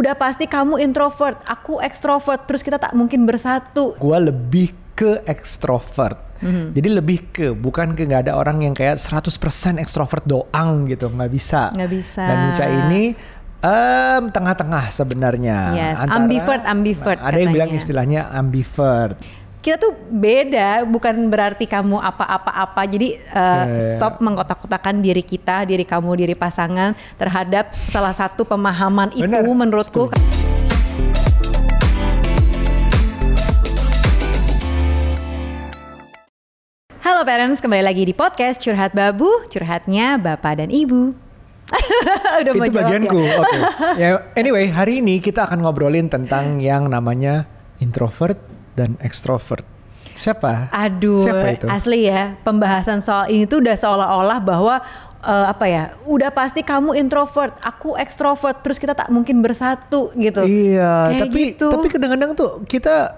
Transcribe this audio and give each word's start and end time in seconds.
udah 0.00 0.16
pasti 0.16 0.48
kamu 0.48 0.80
introvert, 0.80 1.44
aku 1.44 1.76
ekstrovert, 1.84 2.48
terus 2.48 2.64
kita 2.64 2.80
tak 2.80 2.96
mungkin 2.96 3.28
bersatu. 3.28 3.92
Gua 4.00 4.16
lebih 4.16 4.72
ke 4.96 5.20
ekstrovert. 5.28 6.40
Mhm. 6.40 6.72
Jadi 6.72 6.88
lebih 6.88 7.18
ke 7.28 7.46
bukan 7.52 7.92
ke 7.92 8.08
nggak 8.08 8.28
ada 8.28 8.32
orang 8.32 8.64
yang 8.64 8.72
kayak 8.72 8.96
100% 8.96 9.76
ekstrovert 9.76 10.24
doang 10.24 10.88
gitu, 10.88 11.12
nggak 11.12 11.30
bisa. 11.30 11.68
Nggak 11.76 11.90
bisa. 11.92 12.24
Dan 12.24 12.36
Nuca 12.48 12.64
ini 12.64 13.02
em, 13.60 14.22
tengah-tengah 14.32 14.84
sebenarnya. 14.88 15.58
Yes, 15.76 15.96
ambivert, 16.08 16.64
ambivert 16.64 17.20
Nah, 17.20 17.28
ada 17.28 17.36
yang 17.36 17.52
bilang 17.52 17.68
katanya. 17.68 17.80
istilahnya 17.84 18.20
ambivert. 18.32 19.20
Kita 19.60 19.76
tuh 19.76 19.92
beda, 19.92 20.88
bukan 20.88 21.28
berarti 21.28 21.68
kamu 21.68 22.00
apa-apa-apa. 22.00 22.80
Jadi 22.88 23.20
uh, 23.28 23.68
Ya, 23.68 23.76
ya. 23.76 23.92
stop 23.92 24.24
mengkotak-kotakan 24.24 25.04
diri 25.04 25.20
kita, 25.20 25.68
diri 25.68 25.84
kamu, 25.84 26.16
diri 26.16 26.32
pasangan 26.32 26.96
terhadap 27.20 27.68
salah 27.92 28.16
satu 28.16 28.48
pemahaman 28.48 29.12
itu 29.12 29.28
Benar, 29.28 29.44
menurutku. 29.44 30.08
Halo 37.00 37.24
parents, 37.24 37.58
kembali 37.64 37.82
lagi 37.84 38.04
di 38.04 38.14
podcast 38.14 38.60
Curhat 38.60 38.92
Babu, 38.92 39.28
curhatnya 39.48 40.20
Bapak 40.20 40.60
dan 40.62 40.68
Ibu. 40.70 41.12
Udah 42.42 42.52
mau 42.54 42.66
itu 42.66 42.72
jawab 42.74 42.86
bagianku. 42.86 43.18
ya? 43.18 43.36
Oke. 43.40 43.58
Ya, 44.02 44.08
anyway, 44.36 44.66
hari 44.68 45.00
ini 45.02 45.18
kita 45.18 45.48
akan 45.48 45.64
ngobrolin 45.64 46.06
tentang 46.12 46.60
yang 46.60 46.86
namanya 46.86 47.48
introvert 47.80 48.36
dan 48.80 48.96
extrovert. 49.04 49.68
Siapa? 50.16 50.72
Aduh, 50.72 51.24
Siapa 51.24 51.46
itu? 51.52 51.66
asli 51.68 52.08
ya 52.08 52.36
pembahasan 52.40 53.04
soal 53.04 53.28
ini 53.28 53.44
tuh 53.44 53.60
udah 53.60 53.76
seolah-olah 53.76 54.38
bahwa 54.40 54.80
eh, 55.20 55.46
apa 55.48 55.64
ya, 55.68 55.84
udah 56.08 56.32
pasti 56.32 56.64
kamu 56.64 56.96
introvert, 56.96 57.52
aku 57.60 57.96
ekstrovert, 57.96 58.64
terus 58.64 58.80
kita 58.80 58.96
tak 58.96 59.12
mungkin 59.12 59.44
bersatu 59.44 60.12
gitu. 60.16 60.44
Iya, 60.44 61.12
Kayak 61.12 61.20
tapi 61.28 61.40
gitu. 61.52 61.66
tapi 61.68 61.86
kadang-kadang 61.92 62.30
tuh 62.32 62.64
kita 62.64 63.12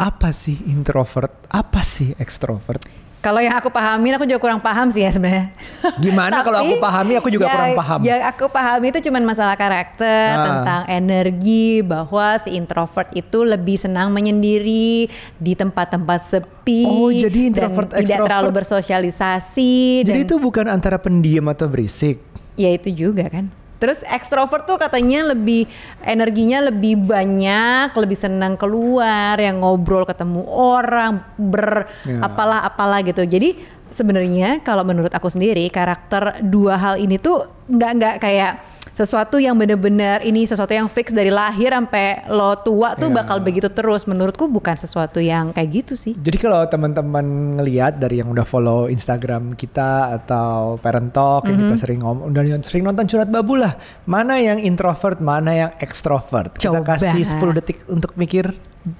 apa 0.00 0.32
sih 0.32 0.56
introvert? 0.68 1.32
Apa 1.48 1.80
sih 1.84 2.16
extrovert? 2.16 2.82
Kalau 3.24 3.40
yang 3.40 3.56
aku 3.56 3.72
pahamin, 3.72 4.12
aku 4.14 4.28
juga 4.28 4.36
kurang 4.36 4.60
paham 4.60 4.92
sih 4.92 5.00
ya 5.00 5.08
sebenarnya. 5.08 5.48
Gimana 5.96 6.44
kalau 6.44 6.60
aku 6.60 6.76
pahami, 6.76 7.16
aku 7.16 7.32
juga 7.32 7.48
ya- 7.48 7.52
kurang 7.56 7.72
paham. 7.74 7.98
Yang 8.04 8.20
aku 8.28 8.44
pahami 8.46 8.86
itu 8.92 9.00
cuman 9.00 9.22
masalah 9.24 9.56
karakter, 9.56 10.28
Ah. 10.30 10.44
tentang 10.44 10.82
energi, 10.86 11.80
bahwa 11.80 12.36
si 12.36 12.52
introvert 12.52 13.08
itu 13.12 13.40
lebih 13.40 13.80
senang 13.80 14.12
menyendiri 14.12 15.08
di 15.34 15.52
tempat-tempat 15.56 16.20
sepi. 16.20 16.84
Oh, 16.84 17.08
jadi 17.08 17.48
introvert, 17.48 17.88
dan 17.90 18.04
tidak 18.04 18.28
terlalu 18.28 18.50
bersosialisasi. 18.52 20.04
Jadi 20.04 20.20
dan- 20.20 20.26
itu 20.28 20.36
bukan 20.36 20.68
antara 20.68 21.00
pendiam 21.00 21.48
atau 21.48 21.64
berisik. 21.64 22.20
Ya 22.54 22.68
itu 22.68 22.92
juga 22.92 23.24
kan. 23.26 23.48
Terus 23.82 24.06
ekstrovert 24.06 24.64
tuh 24.64 24.78
katanya 24.78 25.34
lebih 25.34 25.66
energinya 26.06 26.70
lebih 26.70 26.98
banyak, 26.98 27.92
lebih 27.92 28.16
senang 28.16 28.54
keluar, 28.54 29.36
yang 29.36 29.60
ngobrol 29.60 30.06
ketemu 30.06 30.42
orang, 30.48 31.20
ber 31.36 31.86
Ya. 32.06 32.20
apalah 32.24 32.64
apalah 32.64 33.00
gitu. 33.04 33.26
Jadi 33.26 33.58
sebenarnya 33.94 34.62
kalau 34.66 34.82
menurut 34.82 35.12
aku 35.14 35.30
sendiri 35.30 35.66
karakter 35.70 36.42
dua 36.42 36.74
hal 36.74 36.94
ini 36.98 37.16
tuh 37.18 37.46
nggak 37.70 37.90
nggak 37.98 38.14
kayak 38.18 38.52
sesuatu 38.94 39.36
yang 39.36 39.58
bener-bener 39.58 40.22
ini 40.22 40.46
sesuatu 40.46 40.70
yang 40.70 40.86
fix 40.86 41.10
dari 41.10 41.28
lahir 41.28 41.74
sampai 41.74 42.30
lo 42.30 42.54
tua 42.62 42.94
tuh 42.94 43.10
Ya. 43.10 43.14
bakal 43.20 43.42
begitu 43.42 43.66
terus. 43.66 44.06
Menurutku 44.06 44.46
bukan 44.46 44.78
sesuatu 44.78 45.18
yang 45.18 45.50
kayak 45.50 45.82
gitu 45.84 45.94
sih. 45.98 46.14
Jadi 46.14 46.38
kalau 46.38 46.62
teman-teman 46.64 47.58
ngelihat 47.58 47.98
dari 47.98 48.22
yang 48.22 48.30
udah 48.30 48.46
follow 48.46 48.86
Instagram 48.86 49.58
kita 49.58 50.14
atau 50.14 50.78
Parent 50.78 51.10
Talk 51.10 51.50
yang 51.50 51.58
Mhm. 51.58 51.62
kita 51.66 51.76
sering 51.76 52.00
ngomong, 52.00 52.30
udah 52.30 52.42
sering 52.62 52.86
nonton 52.86 53.04
curhat 53.04 53.28
babu 53.28 53.58
lah. 53.58 53.74
Mana 54.06 54.38
yang 54.38 54.62
introvert, 54.62 55.18
mana 55.18 55.50
yang 55.52 55.70
extrovert. 55.82 56.54
Kita 56.54 56.78
kasih 56.80 57.26
10 57.26 57.50
detik 57.50 57.82
untuk 57.90 58.14
mikir, 58.14 58.54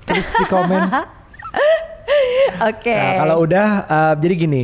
tulis 0.04 0.28
di 0.28 0.44
komen. 0.50 0.90
Oke. 2.70 2.94
Nah, 2.94 3.24
kalau 3.24 3.36
udah, 3.42 3.68
uh, 3.88 4.14
jadi 4.20 4.34
gini, 4.46 4.62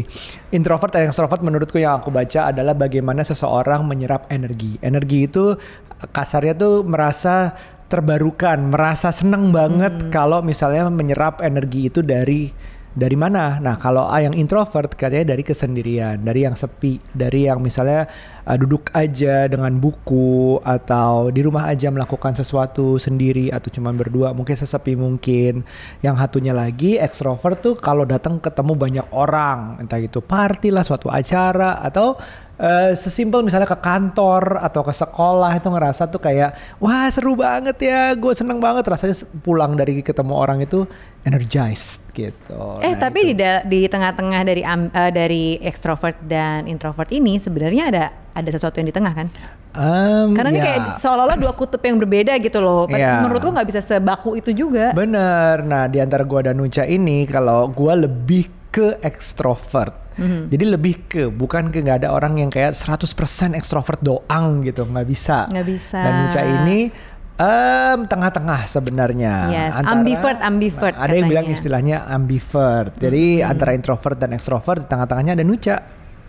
introvert 0.53 0.93
dan 0.93 1.09
extrovert 1.09 1.41
menurutku 1.41 1.81
yang 1.81 1.99
aku 1.99 2.13
baca 2.13 2.53
adalah 2.53 2.77
bagaimana 2.77 3.25
seseorang 3.25 3.83
menyerap 3.83 4.29
energi. 4.31 4.79
Energi 4.85 5.27
itu 5.27 5.57
kasarnya 6.13 6.55
tuh 6.55 6.85
merasa 6.87 7.57
terbarukan, 7.91 8.71
merasa 8.71 9.11
senang 9.11 9.51
banget 9.51 10.07
Hmm. 10.07 10.11
kalau 10.15 10.41
misalnya 10.47 10.87
menyerap 10.87 11.43
energi 11.43 11.91
itu 11.91 12.01
dari 12.07 12.55
dari 12.91 13.15
mana? 13.15 13.63
Nah, 13.63 13.79
kalau 13.79 14.07
ah, 14.07 14.19
yang 14.19 14.35
introvert 14.35 14.95
katanya 14.95 15.35
dari 15.35 15.43
kesendirian, 15.47 16.23
dari 16.23 16.43
yang 16.47 16.59
sepi, 16.59 16.99
dari 17.15 17.47
yang 17.47 17.63
misalnya 17.63 18.07
uh, 18.51 18.59
duduk 18.59 18.91
aja 18.91 19.47
dengan 19.47 19.71
buku 19.79 20.59
atau 20.67 21.31
di 21.31 21.47
rumah 21.47 21.71
aja 21.71 21.87
melakukan 21.95 22.35
sesuatu 22.35 22.99
sendiri 22.99 23.55
atau 23.55 23.71
cuman 23.71 23.95
berdua, 23.95 24.35
mungkin 24.35 24.59
sesepi 24.59 24.99
mungkin. 24.99 25.63
Yang 26.03 26.17
satunya 26.19 26.51
lagi 26.51 26.99
ekstrovert 26.99 27.63
tuh 27.63 27.79
kalau 27.79 28.03
datang 28.03 28.43
ketemu 28.43 28.75
banyak 28.75 29.07
orang, 29.15 29.79
entah 29.79 30.03
itu 30.03 30.19
party 30.19 30.75
lah, 30.75 30.83
suatu 30.83 31.07
acara 31.07 31.79
atau 31.79 32.19
eh, 32.61 32.93
sesimpel 32.93 33.41
misalnya 33.47 33.71
ke 33.71 33.79
kantor 33.79 34.61
atau 34.61 34.83
ke 34.83 34.93
sekolah 34.93 35.57
itu 35.57 35.69
ngerasa 35.71 36.11
tuh 36.11 36.21
kayak 36.21 36.77
wah 36.83 37.07
seru 37.09 37.39
banget 37.39 37.79
ya, 37.81 38.13
gue 38.19 38.33
seneng 38.35 38.59
banget 38.59 38.85
rasanya 38.85 39.17
pulang 39.41 39.79
dari 39.79 40.03
ketemu 40.03 40.35
orang 40.35 40.59
itu 40.61 40.85
energized 41.25 42.09
gitu. 42.17 42.81
Eh 42.81 42.93
Nah, 42.93 42.97
tapi 42.97 43.25
itu. 43.25 43.29
di 43.33 43.35
da- 43.41 43.65
di 43.65 43.81
tengah-tengah 43.89 44.41
dari 44.45 44.63
am- 44.65 44.93
eh, 44.93 45.13
dari 45.13 45.45
extrovert 45.61 46.17
dan 46.25 46.65
introvert 46.65 47.09
ini 47.13 47.37
sebenarnya 47.37 47.85
ada 47.93 48.05
ada 48.41 48.51
sesuatu 48.51 48.77
yang 48.77 48.87
di 48.87 48.93
tengah 48.93 49.13
kan? 49.13 49.27
Em, 49.71 50.29
Karena 50.33 50.49
ini 50.49 50.57
ya. 50.57 50.65
kayak 50.67 50.81
seolah-olah 50.97 51.37
dua 51.37 51.53
kutub 51.53 51.79
yang 51.79 51.97
berbeda 51.97 52.35
gitu 52.37 52.59
loh. 52.59 52.85
Pad- 52.85 52.97
Iya. 52.97 53.23
Menurutku 53.23 53.49
nggak 53.49 53.67
bisa 53.67 53.81
sebaku 53.81 54.35
itu 54.35 54.51
juga. 54.51 54.91
Bener. 54.93 55.63
Nah, 55.63 55.87
di 55.87 55.97
antara 55.97 56.23
gua 56.23 56.43
dan 56.43 56.57
Nuca 56.57 56.83
ini 56.83 57.25
kalau 57.25 57.69
gua 57.69 57.95
lebih 57.95 58.49
ke 58.69 58.99
ekstrovert. 59.01 59.95
Mhm. 60.13 60.43
Jadi 60.49 60.65
lebih 60.67 60.95
ke 61.07 61.23
bukan 61.27 61.69
ke 61.69 61.81
nggak 61.81 62.03
ada 62.03 62.11
orang 62.11 62.37
yang 62.37 62.49
kayak 62.49 62.71
100% 62.71 63.15
ekstrovert 63.53 63.99
doang 63.99 64.61
gitu, 64.61 64.85
nggak 64.85 65.07
bisa. 65.07 65.47
Nggak 65.47 65.67
bisa. 65.67 65.99
Dan 65.99 66.13
Nuca 66.21 66.41
ini 66.43 66.79
em, 67.37 67.99
tengah-tengah 68.05 68.61
sebenarnya. 68.65 69.35
Yes, 69.49 69.73
ambivert, 69.83 70.39
ambivert 70.41 70.93
Nah, 70.93 71.03
ada 71.03 71.15
yang 71.15 71.25
bilang 71.27 71.47
katanya. 71.47 71.57
istilahnya 71.57 71.97
ambivert. 72.05 72.93
Jadi 72.95 73.41
antara 73.41 73.73
introvert 73.73 74.19
dan 74.19 74.31
ekstrovert 74.31 74.85
di 74.85 74.89
tengah-tengahnya 74.89 75.33
ada 75.33 75.43
Nuca. 75.43 75.77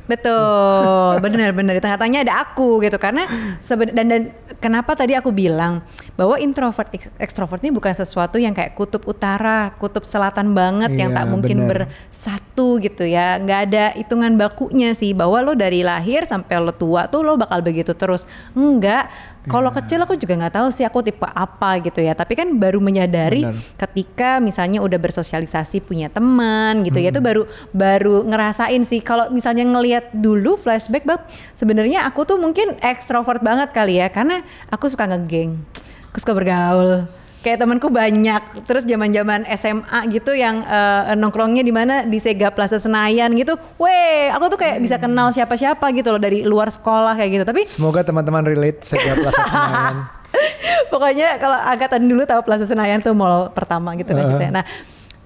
Betul, 0.06 1.19
benar-benar 1.19 1.73
di 1.73 1.81
tengah-tengahnya 1.81 2.22
ada 2.23 2.35
aku 2.41 2.81
gitu 2.81 2.95
karena 2.95 3.25
seben- 3.59 3.91
dan 3.91 4.06
dan 4.06 4.22
kenapa 4.57 4.94
tadi 4.94 5.13
aku 5.13 5.29
bilang 5.29 5.81
bahwa 6.13 6.35
introvert 6.35 6.91
eks- 6.91 7.13
ekstrovert 7.17 7.62
ini 7.62 7.72
bukan 7.72 7.91
sesuatu 7.91 8.35
yang 8.35 8.51
kayak 8.51 8.73
kutub 8.73 9.01
utara, 9.03 9.73
kutub 9.78 10.03
selatan 10.03 10.51
banget 10.51 10.94
yang 10.94 11.11
Iya, 11.11 11.17
tak 11.17 11.25
mungkin 11.28 11.57
benar. 11.63 11.69
bersatu 11.88 12.78
gitu 12.78 13.03
ya. 13.03 13.38
nggak 13.38 13.59
ada 13.67 13.84
hitungan 13.95 14.35
bakunya 14.35 14.91
sih 14.91 15.13
bahwa 15.13 15.41
lo 15.41 15.53
dari 15.53 15.81
lahir 15.81 16.25
sampai 16.25 16.59
lo 16.59 16.72
tua 16.72 17.07
tuh 17.07 17.22
lo 17.22 17.35
bakal 17.35 17.61
begitu 17.61 17.94
terus. 17.94 18.28
Enggak. 18.53 19.07
Kalau 19.44 19.69
Iya. 19.69 19.78
kecil 19.81 20.00
aku 20.00 20.13
juga 20.13 20.38
nggak 20.38 20.53
tahu 20.53 20.68
sih 20.69 20.84
aku 20.84 21.02
tipe 21.02 21.25
apa 21.25 21.81
gitu 21.81 21.97
ya. 21.97 22.13
Tapi 22.13 22.34
kan 22.34 22.53
baru 22.53 22.78
menyadari 22.78 23.41
Benar. 23.41 23.57
ketika 23.75 24.29
misalnya 24.38 24.79
udah 24.79 24.97
bersosialisasi 24.97 25.81
punya 25.81 26.07
teman 26.07 26.84
gitu 26.84 26.97
ya 26.97 27.09
Hmm. 27.09 27.18
itu 27.18 27.22
baru 27.22 27.44
baru 27.72 28.16
ngerasain 28.24 28.81
sih 28.84 29.00
kalau 29.00 29.29
misalnya 29.29 29.63
ngelihat 29.63 30.12
dulu 30.12 30.56
flashback 30.56 31.03
bab 31.03 31.25
sebenarnya 31.52 32.03
aku 32.03 32.22
tuh 32.24 32.38
mungkin 32.38 32.78
ekstrovert 32.79 33.40
banget 33.40 33.72
kali 33.72 33.97
ya 33.97 34.07
karena 34.07 34.41
aku 34.68 34.85
suka 34.85 35.06
ngegeng 35.06 35.58
aku 36.08 36.18
suka 36.19 36.34
bergaul 36.34 37.09
kayak 37.41 37.57
temanku 37.57 37.90
banyak 37.90 38.66
terus 38.69 38.85
zaman-zaman 38.85 39.50
SMA 39.57 40.00
gitu 40.13 40.31
yang 40.38 40.62
eh, 40.62 41.18
nongkrongnya 41.18 41.66
di 41.66 41.74
mana 41.74 42.06
di 42.06 42.22
Sega 42.22 42.53
Plaza 42.53 42.78
Senayan 42.78 43.34
gitu 43.34 43.57
weh 43.81 44.29
aku 44.29 44.53
tuh 44.53 44.59
kayak 44.62 44.78
bisa 44.78 45.02
kenal 45.02 45.34
siapa-siapa 45.34 45.90
gitu 45.97 46.13
loh 46.13 46.22
dari 46.22 46.46
luar 46.46 46.69
sekolah 46.69 47.18
kayak 47.18 47.41
gitu 47.41 47.46
tapi 47.46 47.62
Semoga 47.66 48.06
teman-teman 48.06 48.46
relate 48.46 48.85
setiap 48.85 49.18
Plaza 49.25 49.41
Senayan. 49.50 49.96
pokoknya 50.91 51.40
kalau 51.40 51.57
angkatan 51.57 52.02
dulu 52.07 52.23
tahu 52.23 52.41
Plaza 52.46 52.66
Senayan 52.67 52.99
tuh 53.03 53.16
mall 53.16 53.52
pertama 53.52 53.96
gitu 53.96 54.11
kan 54.16 54.23
ceritanya. 54.28 54.53
Nah, 54.61 54.66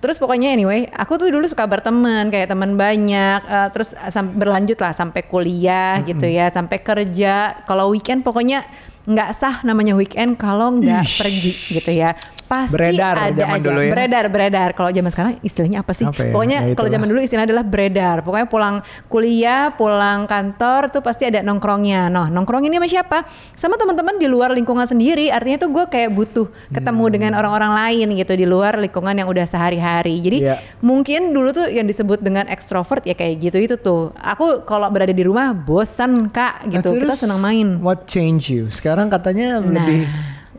terus 0.01 0.17
pokoknya 0.21 0.53
anyway, 0.53 0.89
aku 0.93 1.17
tuh 1.17 1.29
dulu 1.29 1.45
suka 1.49 1.65
berteman 1.65 2.29
kayak 2.29 2.49
teman 2.53 2.77
banyak, 2.77 3.39
eh, 3.45 3.67
terus 3.73 3.93
berlanjut 4.13 4.77
lah 4.81 4.93
sampai 4.93 5.21
kuliah 5.25 6.01
gitu 6.05 6.25
ya, 6.25 6.49
sampai 6.53 6.81
kerja. 6.81 7.65
Kalau 7.65 7.93
weekend 7.93 8.21
pokoknya 8.25 8.65
nggak 9.05 9.29
sah 9.31 9.61
namanya 9.61 9.93
weekend 9.93 10.35
kalau 10.35 10.73
nggak 10.73 11.05
pergi 11.15 11.51
gitu 11.71 11.91
ya. 11.91 12.13
Pasti 12.45 12.77
Beredar 12.77 13.17
ada 13.17 13.33
zaman 13.33 13.57
aja. 13.57 13.65
dulu 13.65 13.79
ya. 13.81 13.89
Beredar, 13.89 14.25
beredar. 14.29 14.69
Kalau 14.77 14.93
zaman 14.93 15.09
sekarang 15.09 15.33
istilahnya 15.41 15.81
apa 15.81 15.97
sih? 15.97 16.05
Apa 16.05 16.29
ya? 16.29 16.29
Pokoknya 16.29 16.59
Ya, 16.61 16.75
kalau 16.77 16.89
zaman 16.93 17.07
dulu 17.09 17.17
istilahnya 17.17 17.49
adalah 17.49 17.65
beredar. 17.65 18.21
Pokoknya 18.21 18.45
pulang 18.45 18.75
kuliah, 19.09 19.73
pulang 19.73 20.29
kantor 20.29 20.93
tuh 20.93 21.01
pasti 21.01 21.25
ada 21.25 21.41
nongkrongnya. 21.41 22.05
Nah, 22.05 22.29
nongkrong 22.29 22.69
ini 22.69 22.77
sama 22.77 22.85
siapa? 22.85 23.17
Sama 23.57 23.81
teman-teman 23.81 24.21
di 24.21 24.29
luar 24.29 24.53
lingkungan 24.53 24.85
sendiri. 24.85 25.33
Artinya 25.33 25.57
tuh 25.57 25.73
gue 25.73 25.85
kayak 25.89 26.13
butuh 26.13 26.45
ketemu 26.69 27.01
Hmm. 27.01 27.13
dengan 27.17 27.31
orang-orang 27.33 27.71
lain 27.73 28.07
gitu 28.13 28.37
di 28.37 28.45
luar 28.45 28.77
lingkungan 28.77 29.17
yang 29.17 29.25
udah 29.25 29.45
sehari-hari. 29.45 30.21
Jadi 30.21 30.37
Iya. 30.45 30.61
mungkin 30.85 31.33
dulu 31.33 31.49
tuh 31.49 31.65
yang 31.65 31.89
disebut 31.89 32.21
dengan 32.21 32.45
ekstrovert 32.45 33.01
ya 33.03 33.17
kayak 33.17 33.41
gitu 33.41 33.57
itu 33.57 33.75
tuh. 33.75 34.13
Aku 34.15 34.61
kalau 34.63 34.85
berada 34.89 35.09
di 35.09 35.25
rumah 35.25 35.49
bosan 35.49 36.29
kak 36.29 36.69
gitu. 36.69 36.93
Nah, 36.93 37.09
Kita 37.09 37.17
senang 37.17 37.41
main. 37.41 37.81
What 37.81 38.05
change 38.05 38.53
you? 38.53 38.69
Sekarang 38.69 38.94
katanya 39.05 39.57
Nah, 39.57 39.83
lebih 39.83 40.01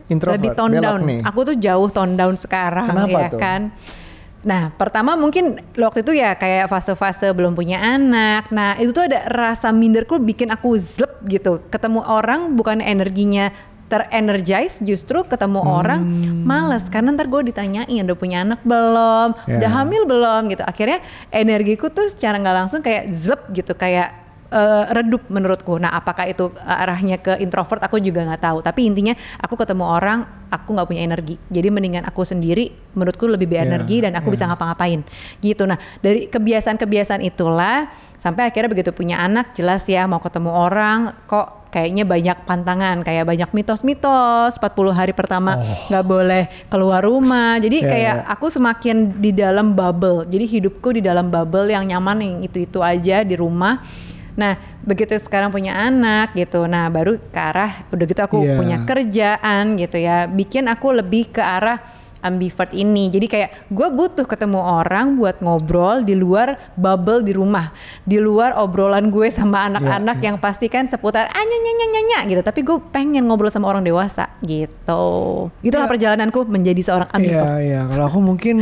Introvert, 0.07 0.37
lebih 0.37 0.49
tone 0.53 0.77
down. 0.77 1.01
nih. 1.03 1.19
Aku 1.21 1.43
tuh 1.43 1.55
jauh 1.55 1.89
tone 1.89 2.13
down 2.13 2.35
sekarang 2.35 2.87
Kenapa 2.87 3.17
ya 3.17 3.27
tuh? 3.27 3.39
kan. 3.39 3.61
Nah, 4.39 4.71
pertama 4.71 5.13
mungkin 5.13 5.59
waktu 5.73 5.99
itu 6.01 6.13
ya 6.13 6.31
kayak 6.33 6.65
fase-fase 6.65 7.27
belum 7.29 7.51
punya 7.51 7.75
anak. 7.75 8.47
Nah, 8.49 8.77
itu 8.77 8.91
tuh 8.91 9.03
ada 9.03 9.27
rasa 9.27 9.69
minderku 9.69 10.15
bikin 10.17 10.47
aku 10.47 10.77
zlep 10.77 11.19
gitu. 11.25 11.59
Ketemu 11.67 11.99
orang 12.01 12.53
bukan 12.53 12.79
energinya 12.79 13.51
terenergize 13.87 14.79
justru 14.81 15.23
ketemu 15.23 15.59
Hmm. 15.59 15.71
orang 15.73 16.01
males 16.43 16.85
karena 16.85 17.09
ntar 17.09 17.25
gue 17.25 17.39
ditanyain 17.45 18.03
udah 18.03 18.15
punya 18.15 18.43
anak 18.43 18.59
belum 18.61 19.31
Ya. 19.43 19.57
udah 19.57 19.71
hamil 19.73 20.03
belum 20.03 20.41
gitu 20.49 20.59
akhirnya 20.61 20.99
energiku 21.29 21.87
tuh 21.87 22.05
secara 22.05 22.35
nggak 22.35 22.55
langsung 22.57 22.79
kayak 22.79 23.07
zlep 23.09 23.47
gitu 23.49 23.71
kayak 23.73 24.11
eh, 24.51 24.83
redup 24.95 25.27
menurutku. 25.27 25.79
Nah 25.79 25.91
apakah 25.91 26.27
itu 26.27 26.51
arahnya 26.63 27.19
ke 27.19 27.39
introvert 27.43 27.83
aku 27.83 27.99
juga 27.99 28.23
nggak 28.23 28.41
tahu. 28.41 28.57
Tapi 28.63 28.87
intinya 28.87 29.13
aku 29.43 29.59
ketemu 29.59 29.83
orang 29.83 30.19
aku 30.47 30.75
nggak 30.75 30.87
punya 30.87 31.03
energi. 31.03 31.35
Jadi 31.51 31.67
mendingan 31.67 32.03
aku 32.07 32.23
sendiri 32.23 32.71
menurutku 32.95 33.27
lebih 33.27 33.51
berenergi 33.51 34.03
dan 34.07 34.15
aku 34.15 34.31
ya. 34.31 34.33
bisa 34.39 34.43
ngapa-ngapain. 34.47 35.03
Gitu. 35.43 35.63
Nah 35.67 35.77
dari 35.99 36.31
kebiasaan-kebiasaan 36.31 37.21
itulah 37.23 37.91
sampai 38.17 38.49
akhirnya 38.49 38.71
begitu 38.71 38.91
punya 38.95 39.21
anak 39.21 39.53
jelas 39.53 39.85
ya 39.85 40.09
mau 40.09 40.23
ketemu 40.23 40.49
orang 40.49 41.13
kok 41.29 41.69
kayaknya 41.69 42.07
banyak 42.07 42.37
pantangan. 42.47 43.03
Kayak 43.03 43.27
banyak 43.27 43.49
mitos-mitos 43.51 44.57
40 44.57 44.95
hari 44.95 45.13
pertama 45.13 45.59
nggak 45.91 46.05
boleh 46.07 46.43
keluar 46.71 47.03
rumah. 47.03 47.59
Jadi 47.59 47.77
Oh. 47.77 47.85
Ya, 47.85 47.91
kayak 47.93 48.15
ya. 48.23 48.25
aku 48.33 48.47
semakin 48.49 49.21
di 49.21 49.31
dalam 49.35 49.77
bubble. 49.77 50.25
Jadi 50.25 50.45
hidupku 50.57 50.97
di 50.97 51.01
dalam 51.03 51.29
bubble 51.29 51.69
yang 51.69 51.85
nyaman 51.85 52.17
yang 52.23 52.35
itu-itu 52.41 52.81
aja 52.81 53.21
di 53.21 53.35
rumah 53.37 53.83
nah 54.37 54.53
begitu 54.79 55.17
sekarang 55.17 55.49
punya 55.49 55.73
anak 55.73 56.31
gitu 56.31 56.63
nah 56.63 56.87
baru 56.87 57.17
ke 57.17 57.39
arah 57.41 57.89
udah 57.89 58.05
gitu 58.05 58.21
aku 58.21 58.37
Iya. 58.39 58.53
punya 58.53 58.77
kerjaan 58.85 59.75
gitu 59.75 59.97
ya 59.97 60.29
bikin 60.29 60.69
aku 60.69 60.93
lebih 60.93 61.33
ke 61.33 61.41
arah 61.41 61.81
ambivert 62.19 62.69
ini 62.71 63.09
jadi 63.09 63.25
kayak 63.25 63.49
gue 63.67 63.87
butuh 63.89 64.25
ketemu 64.25 64.57
orang 64.57 65.15
buat 65.15 65.37
ngobrol 65.37 66.01
di 66.01 66.13
luar 66.13 66.57
bubble 66.73 67.21
di 67.21 67.29
rumah 67.29 67.69
di 68.03 68.17
luar 68.17 68.57
obrolan 68.57 69.09
gue 69.09 69.29
sama 69.29 69.65
anak-anak 69.65 70.17
yang 70.19 70.35
pasti 70.35 70.65
kan 70.65 70.85
seputar 70.85 71.25
ah 71.25 71.39
nyanya 71.39 71.57
nyanya 71.71 71.87
nyanya 71.87 72.19
gitu 72.27 72.41
tapi 72.41 72.61
gue 72.61 72.77
pengen 72.89 73.25
ngobrol 73.25 73.49
sama 73.49 73.65
orang 73.67 73.81
dewasa 73.81 74.33
gitu 74.41 75.05
itulah 75.61 75.85
Ya. 75.85 75.91
perjalananku 75.93 76.41
menjadi 76.43 76.81
seorang 76.83 77.09
ambivert 77.11 77.41
Iya, 77.47 77.57
iya. 77.59 77.81
Kalau 77.85 78.05
aku 78.07 78.19
mungkin 78.19 78.55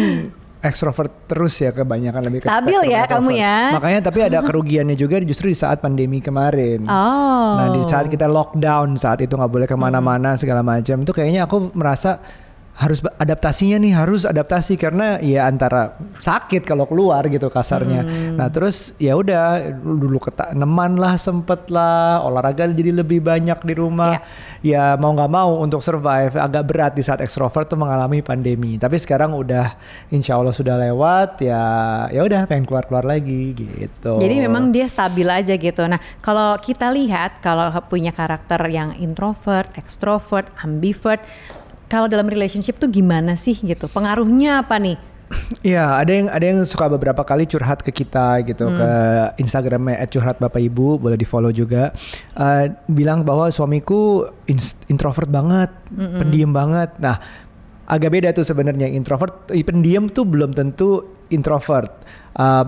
ekstrovert 0.66 1.30
terus 1.30 1.56
ya 1.62 1.70
kebanyakan 1.70 2.22
lebih 2.26 2.40
ke 2.44 2.48
Stabil 2.50 2.82
ya 2.90 3.06
kamu 3.06 3.30
ya. 3.38 3.72
Makanya 3.78 4.00
tapi 4.10 4.20
ada 4.26 4.40
kerugiannya 4.42 4.98
juga 4.98 5.22
justru 5.22 5.54
di 5.54 5.58
saat 5.58 5.80
pandemi 5.80 6.20
kemarin. 6.20 6.84
oh 6.90 7.50
Nah 7.56 7.68
di 7.72 7.82
saat 7.86 8.10
kita 8.10 8.26
lockdown 8.26 8.98
saat 8.98 9.22
itu 9.22 9.38
nggak 9.38 9.52
boleh 9.52 9.68
ke 9.70 9.78
mana-mana 9.78 10.36
segala 10.36 10.66
macam 10.66 11.02
itu 11.02 11.12
kayaknya 11.14 11.46
aku 11.46 11.72
merasa 11.78 12.20
harus 12.76 13.00
adaptasinya 13.00 13.80
nih 13.80 13.96
harus 13.96 14.28
adaptasi 14.28 14.76
karena 14.76 15.16
ya 15.24 15.48
antara 15.48 15.96
sakit 16.20 16.68
kalau 16.68 16.84
keluar 16.84 17.24
gitu 17.32 17.48
kasarnya. 17.48 18.04
Nah 18.36 18.52
terus 18.52 18.92
ya 19.00 19.16
udah 19.16 19.80
dulu 19.80 20.20
ketaneman 20.20 21.00
lah 21.00 21.16
sempet 21.16 21.72
lah 21.72 22.20
olahraga 22.28 22.68
jadi 22.68 22.92
lebih 23.00 23.24
banyak 23.24 23.64
di 23.64 23.74
rumah. 23.80 24.20
Ya 24.60 25.00
mau 25.00 25.16
nggak 25.16 25.32
mau 25.32 25.64
untuk 25.64 25.80
survive 25.80 26.36
agak 26.36 26.64
berat 26.68 26.94
di 27.00 27.04
saat 27.06 27.24
ekstrovert 27.24 27.72
tuh 27.72 27.80
mengalami 27.80 28.20
pandemi. 28.20 28.76
Tapi 28.76 29.00
sekarang 29.00 29.32
udah 29.32 29.80
insya 30.12 30.36
Allah 30.36 30.52
sudah 30.52 30.76
lewat 30.76 31.48
ya 31.48 31.64
ya 32.12 32.28
udah 32.28 32.44
pengen 32.44 32.68
keluar-keluar 32.68 33.08
lagi 33.08 33.56
gitu. 33.56 34.20
Jadi 34.20 34.36
memang 34.44 34.76
dia 34.76 34.92
stabil 34.92 35.28
aja 35.32 35.56
gitu. 35.56 35.88
Nah, 35.88 36.04
kalau 36.20 36.60
kita 36.60 36.92
lihat 36.92 37.40
kalau 37.40 37.72
punya 37.88 38.12
karakter 38.12 38.60
yang 38.68 38.98
introvert, 39.00 39.72
extrovert, 39.80 40.52
ambivert, 40.60 41.24
kalau 41.90 42.10
dalam 42.10 42.26
relationship 42.26 42.78
tuh 42.82 42.90
gimana 42.90 43.38
sih 43.38 43.56
gitu? 43.58 43.86
Pengaruhnya 43.90 44.66
apa 44.66 44.78
nih? 44.82 44.98
Iya, 45.66 46.06
ada 46.06 46.12
yang 46.14 46.28
ada 46.30 46.46
yang 46.46 46.60
suka 46.70 46.86
beberapa 46.86 47.26
kali 47.26 47.50
curhat 47.50 47.82
ke 47.82 47.90
kita 47.90 48.46
gitu 48.46 48.70
ke 48.70 48.90
Instagramnya 49.42 49.98
@curhat 50.06 50.38
bapak 50.38 50.62
ibu 50.62 51.02
boleh 51.02 51.18
di 51.18 51.26
follow 51.26 51.50
juga. 51.50 51.90
Eh, 52.38 52.70
bilang 52.86 53.26
bahwa 53.26 53.50
suamiku 53.50 54.30
introvert 54.86 55.30
banget, 55.30 55.74
pendiam 56.22 56.54
banget. 56.54 56.94
Nah, 57.02 57.18
agak 57.90 58.10
beda 58.14 58.38
tuh 58.38 58.46
sebenarnya 58.46 58.86
introvert, 58.86 59.50
pendiam 59.50 60.06
tuh 60.06 60.30
belum 60.30 60.54
tentu 60.54 61.26
introvert. 61.34 61.90
Eh, 62.38 62.66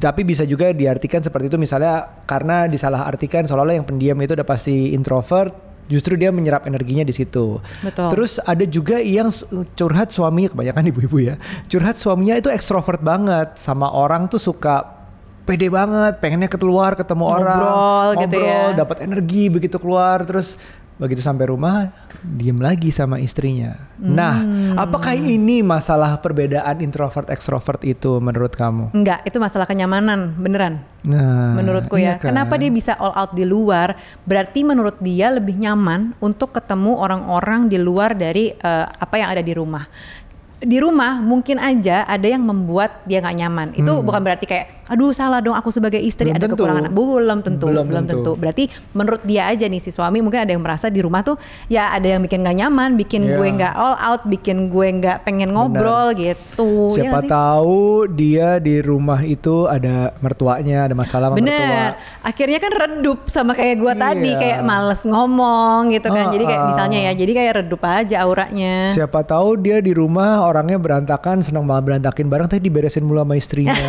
tapi 0.00 0.24
bisa 0.24 0.48
juga 0.48 0.72
diartikan 0.72 1.20
seperti 1.20 1.52
itu 1.52 1.60
misalnya 1.60 2.24
karena 2.24 2.64
disalahartikan 2.64 3.44
seolah-olah 3.44 3.76
yang 3.76 3.84
pendiam 3.84 4.16
itu 4.24 4.32
udah 4.32 4.48
pasti 4.48 4.96
introvert 4.96 5.52
justru 5.86 6.18
dia 6.18 6.34
menyerap 6.34 6.66
energinya 6.66 7.06
di 7.06 7.14
situ. 7.14 7.62
Betul. 7.82 8.08
Terus 8.12 8.38
ada 8.42 8.64
juga 8.66 8.98
yang 8.98 9.30
curhat 9.74 10.10
suaminya 10.10 10.52
kebanyakan 10.52 10.82
ibu-ibu 10.94 11.18
ya. 11.22 11.34
Curhat 11.70 11.96
suaminya 11.98 12.38
itu 12.38 12.50
ekstrovert 12.50 13.00
banget 13.02 13.54
sama 13.58 13.90
orang 13.90 14.26
tuh 14.26 14.38
suka 14.38 14.96
pede 15.46 15.70
banget, 15.70 16.18
pengennya 16.18 16.50
keluar 16.50 16.98
ketemu 16.98 17.22
orang, 17.22 17.62
Ngobrol 17.62 18.08
gitu 18.26 18.38
ya. 18.42 18.74
dapat 18.74 19.06
energi 19.06 19.46
begitu 19.46 19.78
keluar 19.78 20.26
terus 20.26 20.58
begitu 20.96 21.20
sampai 21.20 21.52
rumah 21.52 21.92
diem 22.24 22.56
lagi 22.56 22.88
sama 22.88 23.20
istrinya. 23.20 23.76
Nah, 23.96 24.40
Hmm. 24.40 24.74
apakah 24.80 25.12
ini 25.12 25.60
masalah 25.60 26.16
perbedaan 26.18 26.80
introvert 26.80 27.28
ekstrovert 27.28 27.84
itu 27.84 28.16
menurut 28.16 28.52
kamu? 28.52 28.96
Enggak, 28.96 29.20
itu 29.28 29.36
masalah 29.36 29.68
kenyamanan, 29.68 30.32
beneran. 30.36 30.80
Nah, 31.06 31.54
menurutku 31.54 32.00
iya 32.00 32.16
ya. 32.16 32.18
kan? 32.18 32.32
Kenapa 32.34 32.58
dia 32.58 32.72
bisa 32.72 32.96
all 32.96 33.14
out 33.14 33.32
di 33.36 33.44
luar? 33.44 33.94
Berarti 34.24 34.64
menurut 34.64 34.98
dia 34.98 35.30
lebih 35.30 35.54
nyaman 35.54 36.16
untuk 36.18 36.50
ketemu 36.50 36.98
orang-orang 36.98 37.68
di 37.68 37.78
luar 37.78 38.16
dari 38.16 38.50
eh, 38.50 38.86
apa 38.88 39.14
yang 39.20 39.28
ada 39.36 39.42
di 39.44 39.52
rumah. 39.52 39.84
Di 40.56 40.78
rumah 40.78 41.18
mungkin 41.18 41.56
aja 41.56 42.02
ada 42.02 42.24
yang 42.24 42.40
membuat 42.40 43.04
dia 43.04 43.20
nggak 43.20 43.36
nyaman. 43.36 43.68
Itu 43.72 44.00
bukan 44.00 44.20
berarti 44.20 44.44
kayak, 44.44 44.88
aduh 44.88 45.12
salah 45.12 45.38
dong 45.38 45.52
aku 45.52 45.68
sebagai 45.68 45.98
istri 45.98 46.26
Hmm. 46.26 46.32
Belum 46.32 46.40
ada 46.40 46.46
tentu. 46.46 46.56
kekurangan. 46.56 46.90
Belum 46.90 47.38
tentu, 47.40 47.64
Belum 47.66 47.84
belum, 47.84 48.02
tentu. 48.02 48.16
tentu. 48.16 48.32
Berarti 48.34 48.64
menurut 48.90 49.20
dia 49.22 49.42
aja 49.46 49.64
nih 49.64 49.78
si 49.78 49.90
suami 49.90 50.18
mungkin 50.18 50.40
ada 50.40 50.50
yang 50.50 50.60
merasa 50.60 50.88
di 50.88 50.98
rumah 50.98 51.20
tuh 51.20 51.36
ya 51.66 51.90
ada 51.90 52.08
yang 52.08 52.24
bikin 52.24 52.40
nggak 52.40 52.56
nyaman, 52.56 52.96
bikin 52.96 53.22
Iya. 53.22 53.36
gue 53.36 53.48
nggak 53.52 53.74
all 53.74 53.96
out, 53.96 54.22
bikin 54.24 54.56
gue 54.66 54.88
nggak 54.96 55.16
pengen 55.22 55.52
ngobrol 55.52 56.16
gitu. 56.16 56.88
Iya 56.88 57.04
Siapa 57.04 57.18
sih? 57.20 57.28
tahu 57.28 57.80
dia 58.08 58.56
di 58.56 58.80
rumah 58.80 59.20
itu 59.20 59.66
ada 59.66 60.16
mertuanya, 60.18 60.84
ada 60.84 60.94
masalah 60.94 61.28
sama 61.28 61.36
mertua. 61.36 61.52
Bener, 61.52 61.90
akhirnya 62.22 62.58
kan 62.58 62.72
redup 62.72 63.18
sama 63.26 63.52
kayak 63.52 63.76
gua 63.76 63.92
tadi 63.92 64.32
Iya. 64.32 64.38
kayak 64.38 64.60
males 64.62 65.02
ngomong 65.02 65.90
gitu 65.90 66.08
kan. 66.08 66.28
jadi 66.28 66.44
kayak 66.44 66.62
ah. 66.62 66.68
misalnya 66.70 66.98
ya, 67.02 67.12
jadi 67.12 67.32
kayak 67.34 67.52
redup 67.60 67.82
aja 67.82 68.16
auranya. 68.22 68.88
Siapa 68.88 69.20
tahu 69.20 69.58
dia 69.58 69.78
di 69.78 69.90
rumah 69.90 70.45
orangnya 70.46 70.76
berantakan, 70.76 71.40
senang 71.40 71.64
banget 71.64 71.84
berantakin 71.86 72.26
barang, 72.26 72.46
tapi 72.48 72.62
diberesin 72.62 73.02
mulu 73.02 73.20
sama 73.20 73.34
istrinya. 73.34 73.74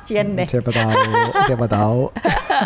Cien 0.00 0.34
deh. 0.34 0.42
siapa 0.44 0.68
tahu, 0.68 0.90
siapa 1.44 1.66
tahu. 1.66 2.02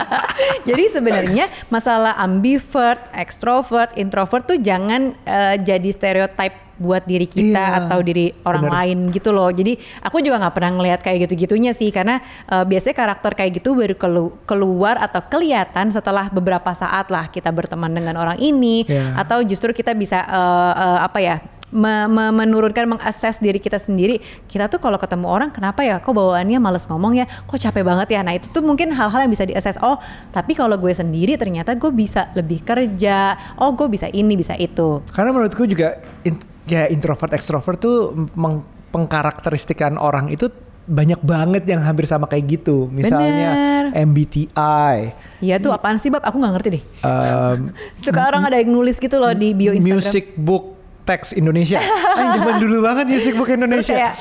jadi 0.69 0.85
sebenarnya 0.89 1.45
masalah 1.69 2.17
ambivert, 2.17 3.05
extrovert, 3.13 3.93
introvert 3.95 4.45
tuh 4.47 4.57
jangan 4.57 5.13
eh, 5.21 5.57
jadi 5.59 5.89
stereotype 5.91 6.57
buat 6.75 7.07
diri 7.07 7.23
kita 7.25 7.55
Iya, 7.55 7.87
atau 7.87 8.03
diri 8.03 8.35
orang 8.43 8.67
bener. 8.67 8.75
lain 8.75 8.99
gitu 9.09 9.31
loh. 9.31 9.47
Jadi 9.47 9.79
aku 10.01 10.19
juga 10.19 10.43
nggak 10.43 10.55
pernah 10.55 10.73
ngelihat 10.75 11.01
kayak 11.01 11.19
gitu-gitunya 11.23 11.71
sih 11.71 11.95
karena 11.95 12.19
eh, 12.45 12.65
biasanya 12.65 12.97
karakter 12.97 13.31
kayak 13.33 13.63
gitu 13.63 13.77
baru 13.77 13.95
kelu- 13.95 14.35
keluar 14.43 14.99
atau 14.99 15.23
kelihatan 15.23 15.93
setelah 15.93 16.27
beberapa 16.29 16.73
saat 16.73 17.07
lah 17.09 17.29
kita 17.29 17.53
berteman 17.53 17.93
dengan 17.93 18.17
orang 18.17 18.39
ini 18.39 18.83
Iya. 18.85 19.15
atau 19.17 19.45
justru 19.45 19.71
kita 19.71 19.93
bisa 19.93 20.19
eh, 20.19 20.73
eh, 20.75 20.99
apa 21.05 21.19
ya 21.21 21.37
me- 21.75 22.07
me- 22.07 22.31
menurunkan 22.33 22.87
mengakses 22.87 23.43
diri 23.43 23.59
kita 23.59 23.77
sendiri. 23.77 24.23
Kita 24.47 24.71
tuh 24.71 24.79
kalau 24.79 24.97
ketemu 24.97 25.27
orang 25.27 25.51
kenapa 25.51 25.83
ya? 25.83 25.99
Kok 25.99 26.15
bawaannya 26.15 26.59
males 26.63 26.87
ngomong 26.87 27.19
ya? 27.19 27.27
Kok 27.27 27.59
capek 27.59 27.83
banget 27.83 28.15
ya? 28.15 28.21
Nah 28.23 28.39
itu 28.39 28.47
tuh 28.49 28.63
mungkin 28.63 28.95
hal-hal 28.95 29.27
yang 29.27 29.33
bisa 29.35 29.45
diakses 29.45 29.77
oh 29.83 29.99
tapi 30.31 30.55
kalau 30.55 30.79
gue 30.79 30.95
sendiri 30.95 31.35
ternyata 31.35 31.75
gue 31.75 31.91
bisa 31.91 32.31
lebih 32.33 32.63
kerja. 32.63 33.35
Oh 33.59 33.75
gue 33.75 33.91
bisa 33.91 34.07
ini 34.09 34.39
bisa 34.39 34.55
itu. 34.55 35.03
Karena 35.11 35.35
menurutku 35.35 35.67
juga 35.67 35.99
in- 36.23 36.39
ya 36.65 36.87
introvert 36.87 37.35
ekstrovert 37.35 37.83
tuh 37.83 38.15
meng- 38.33 38.65
pengkarakteristikan 38.95 39.99
orang 39.99 40.31
itu 40.31 40.47
banyak 40.85 41.17
banget 41.25 41.65
yang 41.65 41.81
hampir 41.81 42.05
sama 42.05 42.29
kayak 42.29 42.61
gitu. 42.61 42.87
Misalnya 42.93 43.51
Bener. 43.51 43.85
MBTI, 44.05 44.97
Iya 45.41 45.57
tuh 45.57 45.73
apaan 45.73 45.97
sih 45.97 46.13
bab? 46.13 46.21
Aku 46.25 46.37
nggak 46.37 46.53
ngerti 46.61 46.69
deh. 46.77 46.83
Um, 47.01 47.73
suka 48.05 48.21
orang 48.29 48.45
ada 48.45 48.61
yang 48.61 48.69
nulis 48.69 49.01
gitu 49.01 49.17
loh 49.17 49.33
di 49.33 49.57
bio 49.57 49.73
Instagram. 49.73 49.97
Music 49.97 50.25
Book 50.37 50.84
Text 51.05 51.33
Indonesia. 51.33 51.79
ah, 51.79 52.35
zaman 52.35 52.57
dulu 52.59 52.81
banget 52.81 53.05
Music 53.07 53.33
Book 53.35 53.47
terus 53.47 53.61
Indonesia. 53.61 53.95
kayak 53.95 54.13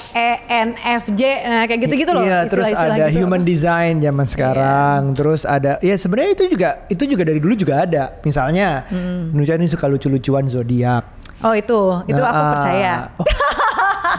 ENFJ 0.43 1.21
nah 1.43 1.63
kayak 1.63 1.79
gitu-gitu 1.81 2.11
loh 2.11 2.21
Iya, 2.21 2.43
terus 2.45 2.67
istilah-istilah 2.67 2.95
ada 2.97 3.05
gitu. 3.07 3.17
human 3.19 3.41
design 3.41 3.93
zaman 3.97 4.25
sekarang. 4.25 4.99
Terus 5.13 5.41
ada 5.43 5.79
ya 5.79 5.95
sebenarnya 5.95 6.31
itu 6.33 6.45
juga 6.49 6.69
itu 6.85 7.03
juga 7.05 7.23
dari 7.23 7.39
dulu 7.39 7.55
juga 7.55 7.73
ada. 7.81 8.03
Misalnya, 8.21 8.83
Hmm. 8.85 9.31
Nucha 9.31 9.55
ini 9.55 9.65
suka 9.65 9.87
lucu-lucuan 9.87 10.45
zodiak. 10.45 11.23
oh 11.41 11.51
itu 11.51 11.79
itu 12.05 12.15
Nah, 12.17 12.29
aku 12.29 12.39
ah, 12.41 12.51
percaya 12.51 12.91
oh, 13.13 13.25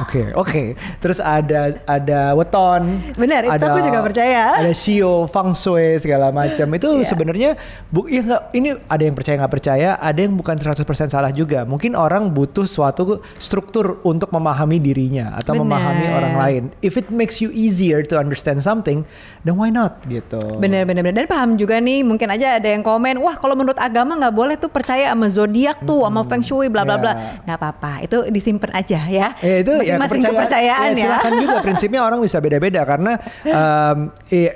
Oke, 0.01 0.33
oke. 0.33 0.63
Terus 0.99 1.19
ada 1.19 1.77
ada 1.85 2.33
weton. 2.33 2.99
Benar, 3.15 3.45
itu 3.47 3.63
aku 3.63 3.81
juga 3.81 4.01
percaya. 4.01 4.59
Ada 4.59 4.73
shio, 4.73 5.27
feng 5.27 5.53
shui 5.53 5.97
segala 5.99 6.31
macam. 6.31 6.67
Itu 6.71 6.89
Iya. 6.95 7.07
sebenarnya 7.07 7.51
bu 7.89 8.07
ya 8.07 8.21
nggak 8.21 8.43
ini 8.53 8.69
ada 8.85 9.03
yang 9.03 9.13
percaya 9.13 9.35
nggak 9.37 9.53
percaya, 9.53 9.89
ada 9.97 10.19
yang 10.19 10.35
bukan 10.35 10.57
100% 10.57 10.83
salah 11.07 11.31
juga. 11.31 11.63
Mungkin 11.65 11.93
orang 11.93 12.29
butuh 12.29 12.65
suatu 12.65 13.05
struktur 13.37 14.01
untuk 14.03 14.31
memahami 14.31 14.79
dirinya 14.79 15.35
atau 15.35 15.53
Benar. 15.53 15.63
memahami 15.63 16.07
orang 16.09 16.35
lain. 16.35 16.63
If 16.81 16.97
it 16.97 17.09
makes 17.09 17.39
you 17.39 17.51
easier 17.51 18.01
to 18.03 18.17
understand 18.17 18.61
something, 18.61 19.05
then 19.41 19.55
why 19.55 19.69
not 19.69 20.01
gitu. 20.05 20.41
Bener 20.57 20.85
bener 20.85 21.03
bener 21.03 21.15
dan 21.15 21.29
paham 21.29 21.55
juga 21.55 21.77
nih 21.77 22.01
mungkin 22.01 22.27
aja 22.29 22.57
ada 22.57 22.67
yang 22.67 22.81
komen 22.81 23.19
wah 23.19 23.35
kalau 23.35 23.53
menurut 23.53 23.77
agama 23.77 24.17
nggak 24.17 24.33
boleh 24.33 24.55
tuh 24.55 24.69
percaya 24.69 25.11
sama 25.11 25.29
zodiak 25.29 25.83
tuh 25.83 26.03
sama 26.03 26.23
feng 26.23 26.41
shui 26.41 26.67
bla 26.67 26.83
bla 26.83 26.97
bla 26.97 27.13
Ya. 27.15 27.21
nggak 27.45 27.59
apa-apa 27.59 27.93
itu 28.03 28.17
disimpan 28.29 28.71
aja 28.73 29.01
ya 29.05 29.29
Ya 29.39 29.57
itu 29.61 29.74
ya 29.83 29.97
masing-masing 29.99 30.23
kepercayaan 30.31 30.89
ya, 30.95 31.05
silakan 31.09 31.33
juga 31.41 31.57
prinsipnya 31.65 32.01
orang 32.05 32.21
bisa 32.23 32.39
beda-beda 32.39 32.81
karena 32.85 33.13
um, 33.47 33.99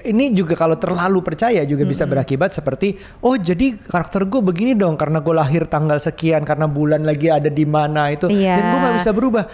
ini 0.05 0.25
juga 0.37 0.55
kalau 0.55 0.77
terlalu 0.79 1.19
percaya 1.25 1.65
juga 1.65 1.83
bisa 1.83 2.05
berakibat 2.05 2.55
seperti 2.55 2.95
oh 3.25 3.35
jadi 3.35 3.75
karakter 3.79 4.29
gue 4.29 4.41
begini 4.45 4.77
dong 4.79 4.95
karena 4.95 5.19
gue 5.19 5.35
lahir 5.35 5.67
tanggal 5.67 5.99
sekian 5.99 6.45
karena 6.45 6.69
bulan 6.69 7.03
lagi 7.03 7.33
ada 7.33 7.49
di 7.49 7.65
mana 7.65 8.13
itu 8.13 8.29
Iya. 8.29 8.55
dan 8.55 8.65
gue 8.71 8.79
nggak 8.79 8.97
bisa 9.01 9.11
berubah. 9.11 9.45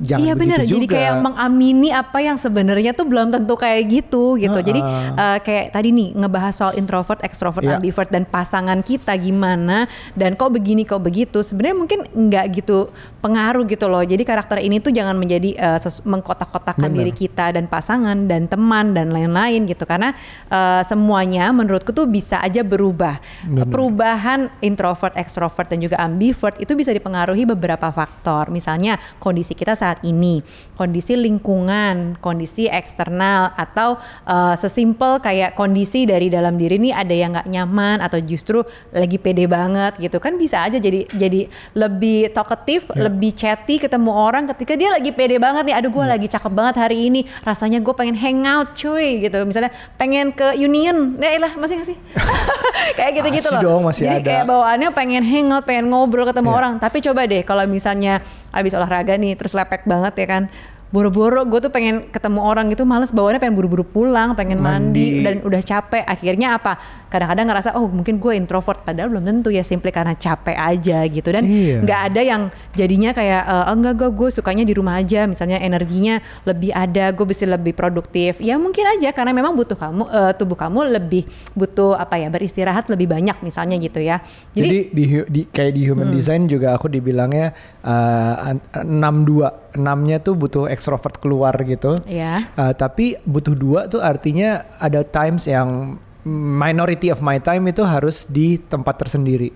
Jangan 0.00 0.24
iya 0.24 0.32
benar, 0.32 0.64
jadi 0.64 0.86
kayak 0.88 1.14
mengamini 1.20 1.92
apa 1.92 2.24
yang 2.24 2.40
sebenarnya 2.40 2.96
tuh 2.96 3.04
belum 3.04 3.28
tentu 3.28 3.52
kayak 3.52 3.84
gitu 3.84 4.40
gitu. 4.40 4.56
Jadi 4.56 4.80
eh, 5.12 5.38
kayak 5.44 5.76
tadi 5.76 5.92
nih 5.92 6.16
ngebahas 6.16 6.54
soal 6.56 6.72
introvert, 6.74 7.20
extrovert, 7.20 7.60
Iya. 7.60 7.76
ambivert 7.76 8.08
dan 8.08 8.24
pasangan 8.24 8.80
kita 8.80 9.12
gimana 9.14 9.84
dan 10.16 10.40
kok 10.40 10.56
begini 10.56 10.88
kok 10.88 11.04
begitu. 11.04 11.44
Sebenarnya 11.44 11.76
mungkin 11.76 12.00
nggak 12.08 12.44
gitu 12.56 12.88
pengaruh 13.20 13.68
gitu 13.68 13.92
loh. 13.92 14.00
Jadi 14.00 14.24
karakter 14.24 14.64
ini 14.64 14.80
tuh 14.80 14.88
jangan 14.88 15.12
menjadi 15.12 15.52
ses- 15.76 16.00
mengkotak-kotakan 16.00 16.88
diri 16.88 17.12
kita 17.12 17.52
dan 17.52 17.68
pasangan 17.68 18.24
dan 18.24 18.48
teman 18.48 18.96
dan 18.96 19.12
lain-lain 19.12 19.68
gitu. 19.68 19.84
Karena 19.84 20.16
eh, 20.48 20.80
semuanya 20.80 21.52
menurutku 21.52 21.92
tuh 21.92 22.08
bisa 22.08 22.40
aja 22.40 22.64
berubah. 22.64 23.20
Benar. 23.44 23.68
Perubahan 23.68 24.40
introvert, 24.64 25.12
extrovert 25.12 25.68
dan 25.68 25.84
juga 25.84 26.00
ambivert 26.00 26.56
itu 26.56 26.72
bisa 26.72 26.88
dipengaruhi 26.88 27.44
beberapa 27.44 27.92
faktor. 27.92 28.48
Misalnya 28.48 28.96
kondisi 29.20 29.52
kita 29.52 29.76
saat 29.76 29.89
ini, 30.00 30.46
kondisi 30.74 31.18
lingkungan, 31.18 32.14
kondisi 32.18 32.70
eksternal 32.70 33.50
atau 33.54 33.98
uh, 34.24 34.54
sesimpel 34.54 35.18
kayak 35.18 35.52
kondisi 35.52 36.06
dari 36.06 36.30
dalam 36.30 36.54
diri 36.54 36.78
ini 36.78 36.94
ada 36.94 37.10
yang 37.10 37.34
nggak 37.34 37.48
nyaman 37.48 37.98
atau 37.98 38.22
justru 38.22 38.62
lagi 38.90 39.18
pede 39.18 39.44
banget 39.44 39.98
gitu 39.98 40.16
kan 40.16 40.38
bisa 40.38 40.62
aja 40.62 40.78
jadi 40.78 41.10
jadi 41.10 41.50
lebih 41.74 42.30
talkative, 42.30 42.86
Ya. 42.90 43.06
lebih 43.06 43.32
chatty 43.32 43.78
ketemu 43.78 44.10
orang 44.10 44.44
ketika 44.50 44.74
dia 44.74 44.90
lagi 44.90 45.10
pede 45.10 45.36
banget 45.36 45.66
nih. 45.66 45.74
Aduh 45.74 45.90
gue 45.90 46.04
Ya. 46.04 46.10
lagi 46.14 46.26
cakep 46.26 46.52
banget 46.52 46.76
hari 46.78 47.08
ini. 47.08 47.20
Rasanya 47.42 47.80
gue 47.80 47.94
pengen 47.94 48.14
hangout 48.14 48.74
cuy 48.74 49.24
gitu. 49.24 49.42
Misalnya 49.42 49.70
pengen 49.96 50.30
ke 50.30 50.54
Union. 50.54 51.16
Ya 51.16 51.40
lah 51.40 51.56
masih 51.56 51.80
gak 51.80 51.88
sih? 51.88 51.98
kayak 52.98 53.10
gitu-gitu 53.16 53.48
Masih 53.48 53.58
loh. 53.58 53.62
dong, 53.62 53.80
masih 53.88 54.04
Jadi 54.06 54.16
ada. 54.20 54.28
kayak 54.28 54.44
bawaannya 54.46 54.88
pengen 54.92 55.22
hangout, 55.22 55.64
pengen 55.64 55.86
ngobrol 55.88 56.26
ketemu 56.26 56.50
Iya. 56.50 56.58
orang. 56.58 56.72
Tapi 56.78 56.98
coba 57.00 57.20
deh 57.24 57.42
kalau 57.42 57.64
misalnya 57.64 58.20
abis 58.50 58.74
olahraga 58.74 59.14
nih 59.16 59.34
terus 59.38 59.54
lepek 59.54 59.86
banget 59.86 60.14
ya 60.20 60.26
kan. 60.26 60.42
Boro-boro 60.90 61.46
gue 61.46 61.62
tuh 61.62 61.70
pengen 61.70 62.10
ketemu 62.10 62.42
orang 62.42 62.66
gitu 62.66 62.82
males 62.82 63.14
bawaannya 63.14 63.38
pengen 63.38 63.54
buru-buru 63.54 63.86
pulang, 63.86 64.34
pengen 64.34 64.58
Mandi. 64.58 65.22
mandi, 65.22 65.22
dan 65.22 65.34
udah 65.40 65.62
capek. 65.62 66.02
Akhirnya 66.02 66.58
apa? 66.58 66.74
Kadang-kadang 67.06 67.46
ngerasa 67.46 67.68
oh 67.74 67.86
mungkin 67.86 68.18
gue 68.18 68.34
introvert 68.34 68.82
padahal 68.82 69.10
belum 69.10 69.22
tentu 69.22 69.50
ya 69.50 69.62
simply 69.62 69.90
karena 69.90 70.14
capek 70.14 70.54
aja 70.54 71.02
gitu 71.06 71.30
dan 71.30 71.42
Iya. 71.42 71.82
nggak 71.82 72.00
ada 72.10 72.20
yang 72.22 72.42
jadinya 72.74 73.10
kayak 73.10 73.42
eh, 73.42 73.64
"Oh, 73.66 73.74
enggak 73.74 73.94
gue 73.98 74.08
gue 74.14 74.28
sukanya 74.30 74.62
di 74.62 74.74
rumah 74.74 74.98
aja 74.98 75.26
misalnya 75.26 75.58
energinya 75.58 76.18
lebih 76.42 76.70
ada 76.70 77.10
gue 77.10 77.26
bisa 77.26 77.46
lebih 77.46 77.74
produktif 77.74 78.38
ya 78.38 78.58
mungkin 78.58 78.86
aja 78.86 79.10
karena 79.10 79.34
memang 79.34 79.54
butuh 79.54 79.74
kamu 79.74 80.06
eh, 80.06 80.32
tubuh 80.38 80.54
kamu 80.54 80.90
lebih 80.90 81.26
butuh 81.54 81.98
apa 81.98 82.18
ya 82.18 82.30
beristirahat 82.30 82.86
lebih 82.86 83.10
banyak 83.10 83.38
misalnya 83.42 83.74
gitu 83.78 83.98
ya 83.98 84.22
Jadi, 84.54 84.66
jadi, 84.66 84.78
di, 84.94 85.04
di 85.26 85.40
kayak 85.50 85.72
di 85.74 85.82
human 85.86 86.14
design 86.14 86.46
juga 86.46 86.74
aku 86.74 86.86
dibilangnya 86.86 87.50
uh, 87.82 88.54
enam 88.80 89.26
dua 89.26 89.70
enamnya 89.74 90.18
tuh 90.18 90.34
butuh 90.34 90.66
extrovert 90.80 91.20
keluar 91.20 91.52
gitu. 91.68 91.92
ya 92.08 92.48
Uh, 92.56 92.72
tapi 92.72 93.20
butuh 93.28 93.52
dua 93.52 93.84
tuh 93.84 94.00
artinya 94.00 94.64
ada 94.80 95.04
times 95.04 95.44
yang 95.44 96.00
minority 96.24 97.08
of 97.08 97.24
my 97.24 97.40
time 97.40 97.68
itu 97.68 97.80
harus 97.84 98.28
di 98.28 98.60
tempat 98.60 99.00
tersendiri. 99.00 99.52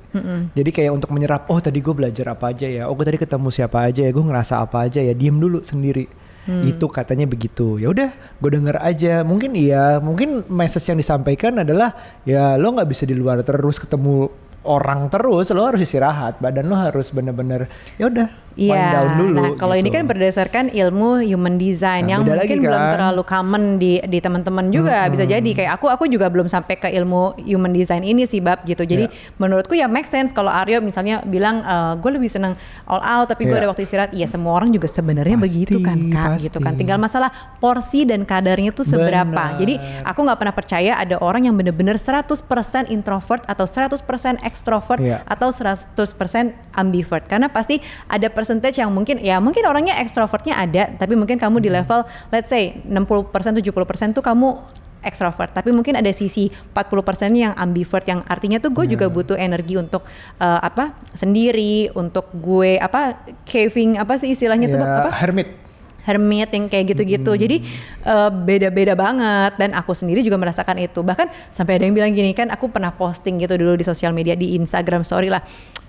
Jadi 0.57 0.71
kayak 0.73 0.93
untuk 0.97 1.12
menyerap, 1.12 1.45
oh 1.52 1.61
tadi 1.61 1.85
gue 1.85 1.93
belajar 1.93 2.33
apa 2.33 2.52
aja 2.57 2.64
ya, 2.64 2.88
oh 2.88 2.97
gue 2.97 3.04
tadi 3.04 3.21
ketemu 3.21 3.49
siapa 3.52 3.85
aja 3.85 4.00
ya, 4.04 4.11
gue 4.12 4.25
ngerasa 4.25 4.64
apa 4.64 4.88
aja 4.88 5.00
ya, 5.04 5.12
diem 5.12 5.37
dulu 5.37 5.61
sendiri. 5.61 6.09
Itu 6.45 6.88
katanya 6.93 7.28
begitu. 7.28 7.81
Ya 7.81 7.88
udah, 7.93 8.12
gue 8.12 8.50
denger 8.52 8.76
aja. 8.81 9.21
Mungkin 9.25 9.57
iya, 9.57 10.00
mungkin 10.00 10.45
message 10.49 10.88
yang 10.88 11.00
disampaikan 11.00 11.61
adalah 11.61 11.93
ya 12.25 12.57
lo 12.57 12.73
nggak 12.73 12.88
bisa 12.88 13.04
di 13.04 13.16
luar 13.16 13.40
terus 13.45 13.81
ketemu 13.81 14.28
orang 14.64 15.12
terus, 15.12 15.52
lo 15.52 15.69
harus 15.69 15.85
istirahat. 15.85 16.40
Badan 16.40 16.69
lo 16.69 16.76
harus 16.76 17.12
bener-bener 17.12 17.69
ya 18.00 18.09
udah 18.09 18.28
Iya, 18.55 18.87
down 18.95 19.11
dulu. 19.19 19.35
nah 19.37 19.51
kalau 19.55 19.75
ini 19.75 19.87
gitu. 19.87 19.99
kan 19.99 20.05
berdasarkan 20.07 20.65
ilmu 20.71 21.21
human 21.21 21.55
design 21.55 22.07
Nah, 22.07 22.11
yang 22.11 22.21
mungkin 22.23 22.39
lagi 22.39 22.55
belum 22.57 22.71
kan. 22.79 22.93
terlalu 22.93 23.23
common 23.25 23.63
di 23.77 23.93
di 24.01 24.19
teman-teman 24.19 24.67
juga 24.69 25.07
bisa 25.09 25.23
jadi 25.25 25.43
kayak 25.45 25.75
aku 25.75 25.87
aku 25.89 26.07
juga 26.07 26.27
belum 26.27 26.47
sampai 26.47 26.75
ke 26.77 26.89
ilmu 26.89 27.35
human 27.41 27.71
design 27.71 28.01
ini 28.01 28.23
sih 28.25 28.39
bab 28.39 28.63
gitu. 28.63 28.83
Jadi 28.83 29.05
Iya. 29.05 29.35
menurutku 29.37 29.75
ya 29.75 29.87
make 29.87 30.07
sense 30.07 30.31
kalau 30.31 30.49
Aryo 30.49 30.79
misalnya 30.79 31.19
bilang 31.21 31.67
gue 31.99 32.11
lebih 32.11 32.27
seneng 32.27 32.55
all 32.85 33.01
out 33.01 33.27
tapi 33.27 33.43
gue 33.45 33.53
Iya. 33.53 33.61
ada 33.61 33.69
waktu 33.69 33.83
istirahat. 33.83 34.11
Iya 34.11 34.27
semua 34.27 34.55
orang 34.55 34.71
juga 34.71 34.87
sebenarnya 34.87 35.35
Pasti, 35.35 35.47
begitu 35.59 35.77
kan 35.81 35.99
kak 36.07 36.39
gitu 36.41 36.59
kan. 36.59 36.71
pasti. 36.71 36.79
Tinggal 36.81 36.99
masalah 36.99 37.31
porsi 37.59 38.03
dan 38.03 38.23
kadarnya 38.23 38.71
tuh 38.71 38.85
seberapa. 38.85 39.27
Benar. 39.27 39.59
Jadi 39.59 39.75
aku 40.01 40.21
nggak 40.21 40.39
pernah 40.39 40.55
percaya 40.55 40.93
ada 40.95 41.19
orang 41.19 41.45
yang 41.45 41.55
bener-bener 41.55 41.99
100% 41.99 42.39
introvert 42.87 43.43
atau 43.45 43.67
100% 43.67 43.99
extrovert 44.41 45.03
Iya. 45.03 45.27
atau 45.27 45.51
100% 45.51 45.99
ambivert 46.73 47.25
karena 47.25 47.47
pasti 47.47 47.79
ada 48.07 48.27
percentage 48.45 48.77
yang 48.77 48.93
mungkin 48.93 49.17
ya 49.19 49.41
mungkin 49.41 49.65
orangnya 49.65 49.97
ekstrovertnya 49.97 50.55
ada 50.55 50.93
tapi 50.95 51.17
mungkin 51.17 51.35
kamu 51.35 51.57
Hmm. 51.57 51.65
di 51.65 51.71
level 51.73 52.01
let's 52.29 52.53
say 52.53 52.77
60% 52.85 53.33
70% 53.57 53.73
tuh 54.13 54.21
kamu 54.21 54.61
ekstrovert 55.01 55.53
tapi 55.53 55.69
mungkin 55.69 55.95
ada 55.95 56.09
sisi 56.11 56.49
40% 56.73 56.93
yang 57.33 57.53
ambivert 57.55 58.05
yang 58.05 58.21
artinya 58.25 58.57
tuh 58.57 58.69
gue 58.69 58.85
Iya. 58.85 58.93
juga 58.93 59.07
butuh 59.09 59.37
energi 59.37 59.77
untuk 59.77 60.05
eh, 60.37 60.61
apa 60.61 60.93
sendiri 61.11 61.89
untuk 61.93 62.29
gue 62.35 62.77
apa 62.77 63.17
caving 63.45 63.97
apa 63.97 64.17
sih 64.17 64.33
istilahnya 64.33 64.69
tuh 64.69 64.81
Ya, 64.81 64.89
apa 65.01 65.11
hermit. 65.15 65.49
hermit 66.05 66.53
yang 66.53 66.69
kayak 66.69 66.93
gitu-gitu. 66.93 67.33
Jadi 67.35 67.65
eh, 68.03 68.31
beda-beda 68.31 68.93
banget 68.93 69.57
dan 69.57 69.73
aku 69.73 69.93
sendiri 69.93 70.21
juga 70.21 70.37
merasakan 70.37 70.77
itu. 70.79 71.01
Bahkan 71.01 71.33
sampai 71.49 71.77
ada 71.77 71.85
yang 71.85 71.97
bilang 71.97 72.13
gini 72.13 72.33
kan 72.33 72.49
aku 72.49 72.69
pernah 72.69 72.93
posting 72.93 73.41
gitu 73.41 73.57
dulu 73.57 73.73
di 73.73 73.85
sosial 73.85 74.13
media 74.13 74.33
di 74.33 74.53
Instagram 74.53 75.01
story 75.01 75.33
lah. 75.33 75.41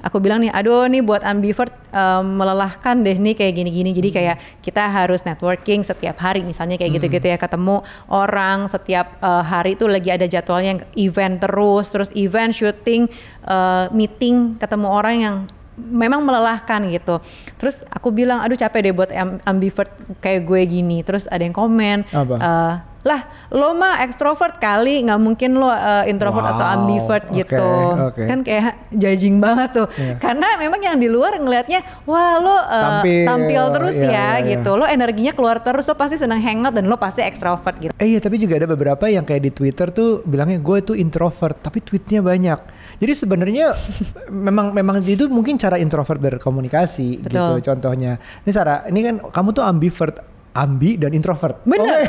Aku 0.06 0.22
bilang 0.22 0.38
nih, 0.38 0.54
aduh 0.54 0.86
nih 0.86 1.02
buat 1.02 1.26
ambivert 1.26 1.74
eh, 1.90 2.22
melelahkan 2.22 3.02
deh 3.02 3.18
nih 3.18 3.34
kayak 3.34 3.54
gini-gini. 3.58 3.90
Jadi 3.90 4.10
kayak 4.14 4.38
kita 4.62 4.86
harus 4.86 5.26
networking 5.26 5.82
setiap 5.82 6.22
hari 6.22 6.46
misalnya 6.46 6.78
kayak 6.78 7.02
gitu-gitu 7.02 7.26
ya 7.26 7.42
ketemu 7.42 7.82
orang 8.06 8.70
setiap 8.70 9.18
eh, 9.18 9.44
hari 9.44 9.74
itu 9.74 9.90
lagi 9.90 10.14
ada 10.14 10.30
jadwalnya 10.30 10.86
event 10.94 11.42
terus, 11.42 11.90
terus 11.90 12.10
event 12.14 12.54
syuting, 12.54 13.10
eh, 13.50 13.86
meeting, 13.90 14.62
ketemu 14.62 14.88
orang 14.94 15.16
yang 15.18 15.36
memang 15.76 16.24
melelahkan 16.24 16.86
gitu. 16.88 17.20
Terus 17.60 17.84
aku 17.90 18.14
bilang, 18.14 18.40
aduh 18.40 18.56
capek 18.56 18.80
deh 18.86 18.94
buat 18.96 19.12
am- 19.12 19.42
ambivert 19.44 19.92
kayak 20.22 20.46
gue 20.48 20.62
gini. 20.70 21.02
Terus 21.02 21.28
ada 21.28 21.44
yang 21.44 21.52
komen, 21.52 22.06
Apa? 22.14 22.36
eh, 22.40 22.74
lah 23.06 23.22
lo 23.54 23.78
mah 23.78 24.02
ekstrovert 24.02 24.58
kali, 24.58 25.06
nggak 25.06 25.22
mungkin 25.22 25.62
lo 25.62 25.70
eh, 25.70 26.10
introvert 26.10 26.58
atau 26.58 26.66
Wow, 26.66 26.74
ambivert 26.82 27.26
oke, 27.30 27.38
gitu. 27.38 27.70
oke. 28.02 28.24
Kan 28.26 28.42
kayak 28.42 28.90
judging 28.90 29.38
banget 29.38 29.78
tuh. 29.78 29.88
Iya. 29.94 30.18
Karena 30.18 30.58
memang 30.58 30.82
yang 30.82 30.98
di 30.98 31.06
luar 31.06 31.38
ngelihatnya, 31.38 31.86
wah 32.10 32.42
lo 32.42 32.58
eh, 32.58 32.64
Tampil, 32.66 33.26
tampil, 33.30 33.64
terus 33.78 33.96
iya, 34.02 34.10
ya 34.10 34.10
iya, 34.10 34.30
iya. 34.42 34.50
gitu. 34.58 34.74
Lo 34.74 34.90
energinya 34.90 35.38
keluar 35.38 35.62
terus, 35.62 35.86
lo 35.86 35.94
pasti 35.94 36.18
seneng 36.18 36.42
hangout 36.42 36.74
dan 36.74 36.90
lo 36.90 36.98
pasti 36.98 37.22
ekstrovert 37.22 37.78
gitu. 37.78 37.94
Eh 38.02 38.18
iya 38.18 38.20
tapi 38.20 38.42
juga 38.42 38.58
ada 38.58 38.66
beberapa 38.66 39.06
yang 39.06 39.22
kayak 39.22 39.42
di 39.46 39.52
Twitter 39.54 39.94
tuh 39.94 40.26
bilangnya 40.26 40.58
gue 40.58 40.78
tuh 40.82 40.98
introvert 40.98 41.62
tapi 41.62 41.86
tweetnya 41.86 42.26
banyak. 42.26 42.58
Jadi 42.98 43.14
sebenarnya 43.14 43.70
memang 44.50 44.74
memang 44.74 45.06
itu 45.06 45.30
mungkin 45.30 45.62
cara 45.62 45.78
introvert 45.78 46.18
berkomunikasi 46.18 47.22
Betul. 47.22 47.62
gitu 47.62 47.70
contohnya. 47.70 48.18
Ini 48.42 48.50
Sarah, 48.50 48.90
ini 48.90 49.00
kan 49.06 49.16
kamu 49.30 49.50
tuh 49.54 49.62
ambivert, 49.62 50.26
ambi 50.56 50.96
dan 50.96 51.12
introvert. 51.12 51.60
Bener, 51.68 52.08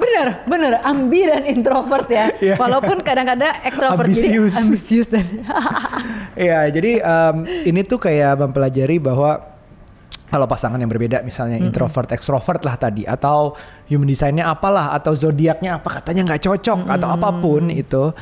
bener, 0.00 0.26
bener, 0.48 0.72
ambi 0.80 1.20
dan 1.28 1.44
introvert 1.44 2.08
ya. 2.08 2.32
Iya. 2.40 2.56
Walaupun 2.56 3.04
kadang-kadang 3.04 3.52
ekstrovert 3.60 4.08
Ambisius. 4.08 4.56
jadi 4.56 4.64
ambisius 4.64 5.06
dan 5.12 5.26
Iya, 6.48 6.60
jadi 6.72 6.92
em, 7.04 7.36
ini 7.68 7.84
tuh 7.84 8.00
kayak 8.00 8.40
mempelajari 8.40 8.96
bahwa 8.96 9.58
kalau 10.28 10.44
pasangan 10.44 10.76
yang 10.76 10.92
berbeda 10.92 11.24
misalnya 11.24 11.56
introvert 11.56 12.12
extrovert 12.12 12.60
lah 12.60 12.76
tadi 12.76 13.08
atau 13.08 13.56
human 13.88 14.04
design-nya 14.04 14.52
apalah 14.52 14.92
atau 14.92 15.16
zodiaknya 15.16 15.80
apa 15.80 16.00
katanya 16.00 16.28
nggak 16.28 16.44
cocok 16.44 16.84
atau 16.84 17.08
apa 17.16 17.28
pun 17.40 17.72
itu 17.72 18.12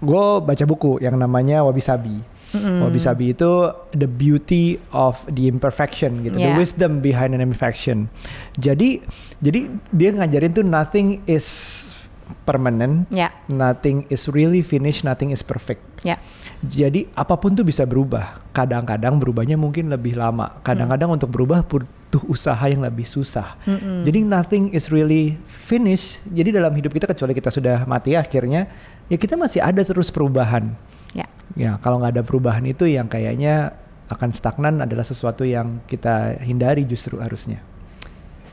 gue 0.00 0.26
baca 0.40 0.64
buku 0.64 1.04
yang 1.04 1.20
namanya 1.20 1.60
Wabi 1.60 1.84
Sabi 1.84 2.16
Wabi-sabi 2.50 3.30
itu 3.30 3.70
the 3.94 4.10
beauty 4.10 4.74
of 4.90 5.22
the 5.30 5.46
imperfection 5.46 6.26
gitu, 6.26 6.34
the 6.34 6.50
Yeah. 6.50 6.58
wisdom 6.58 6.98
behind 6.98 7.30
an 7.30 7.38
imperfection. 7.38 8.10
Jadi 8.58 8.98
jadi 9.38 9.70
dia 9.90 10.10
ngajarin 10.10 10.50
tuh 10.50 10.66
nothing 10.66 11.22
is 11.24 11.46
permanent, 12.42 13.06
Ya, 13.10 13.30
nothing 13.46 14.06
is 14.10 14.26
really 14.30 14.62
finished, 14.62 15.02
nothing 15.02 15.30
is 15.30 15.42
perfect. 15.42 15.82
ya. 16.02 16.18
Jadi 16.60 17.08
apa 17.16 17.40
pun 17.40 17.56
tuh 17.56 17.64
bisa 17.64 17.88
berubah. 17.88 18.36
Kadang-kadang 18.52 19.16
berubahnya 19.16 19.56
mungkin 19.56 19.88
lebih 19.88 20.12
lama. 20.12 20.60
Kadang-kadang 20.60 21.08
untuk 21.08 21.32
berubah 21.32 21.64
butuh 21.64 22.20
usaha 22.28 22.60
yang 22.68 22.84
lebih 22.84 23.08
susah. 23.08 23.56
Jadi 24.04 24.20
nothing 24.20 24.68
is 24.76 24.92
really 24.92 25.40
finished. 25.48 26.20
Jadi 26.28 26.52
dalam 26.52 26.68
hidup 26.76 26.92
kita 26.92 27.08
kecuali 27.08 27.32
kita 27.32 27.48
sudah 27.48 27.88
mati 27.88 28.12
akhirnya, 28.12 28.68
ya 29.08 29.16
kita 29.16 29.40
masih 29.40 29.64
ada 29.64 29.80
terus 29.80 30.12
perubahan. 30.12 30.76
Ya. 31.14 31.26
Ya 31.58 31.76
kalau 31.82 31.98
nggak 31.98 32.20
ada 32.20 32.24
perubahan 32.26 32.62
itu 32.66 32.86
yang 32.86 33.10
kayaknya 33.10 33.74
akan 34.10 34.34
stagnan 34.34 34.82
adalah 34.82 35.06
sesuatu 35.06 35.46
yang 35.46 35.82
kita 35.86 36.42
hindari 36.42 36.82
justru 36.82 37.22
harusnya. 37.22 37.62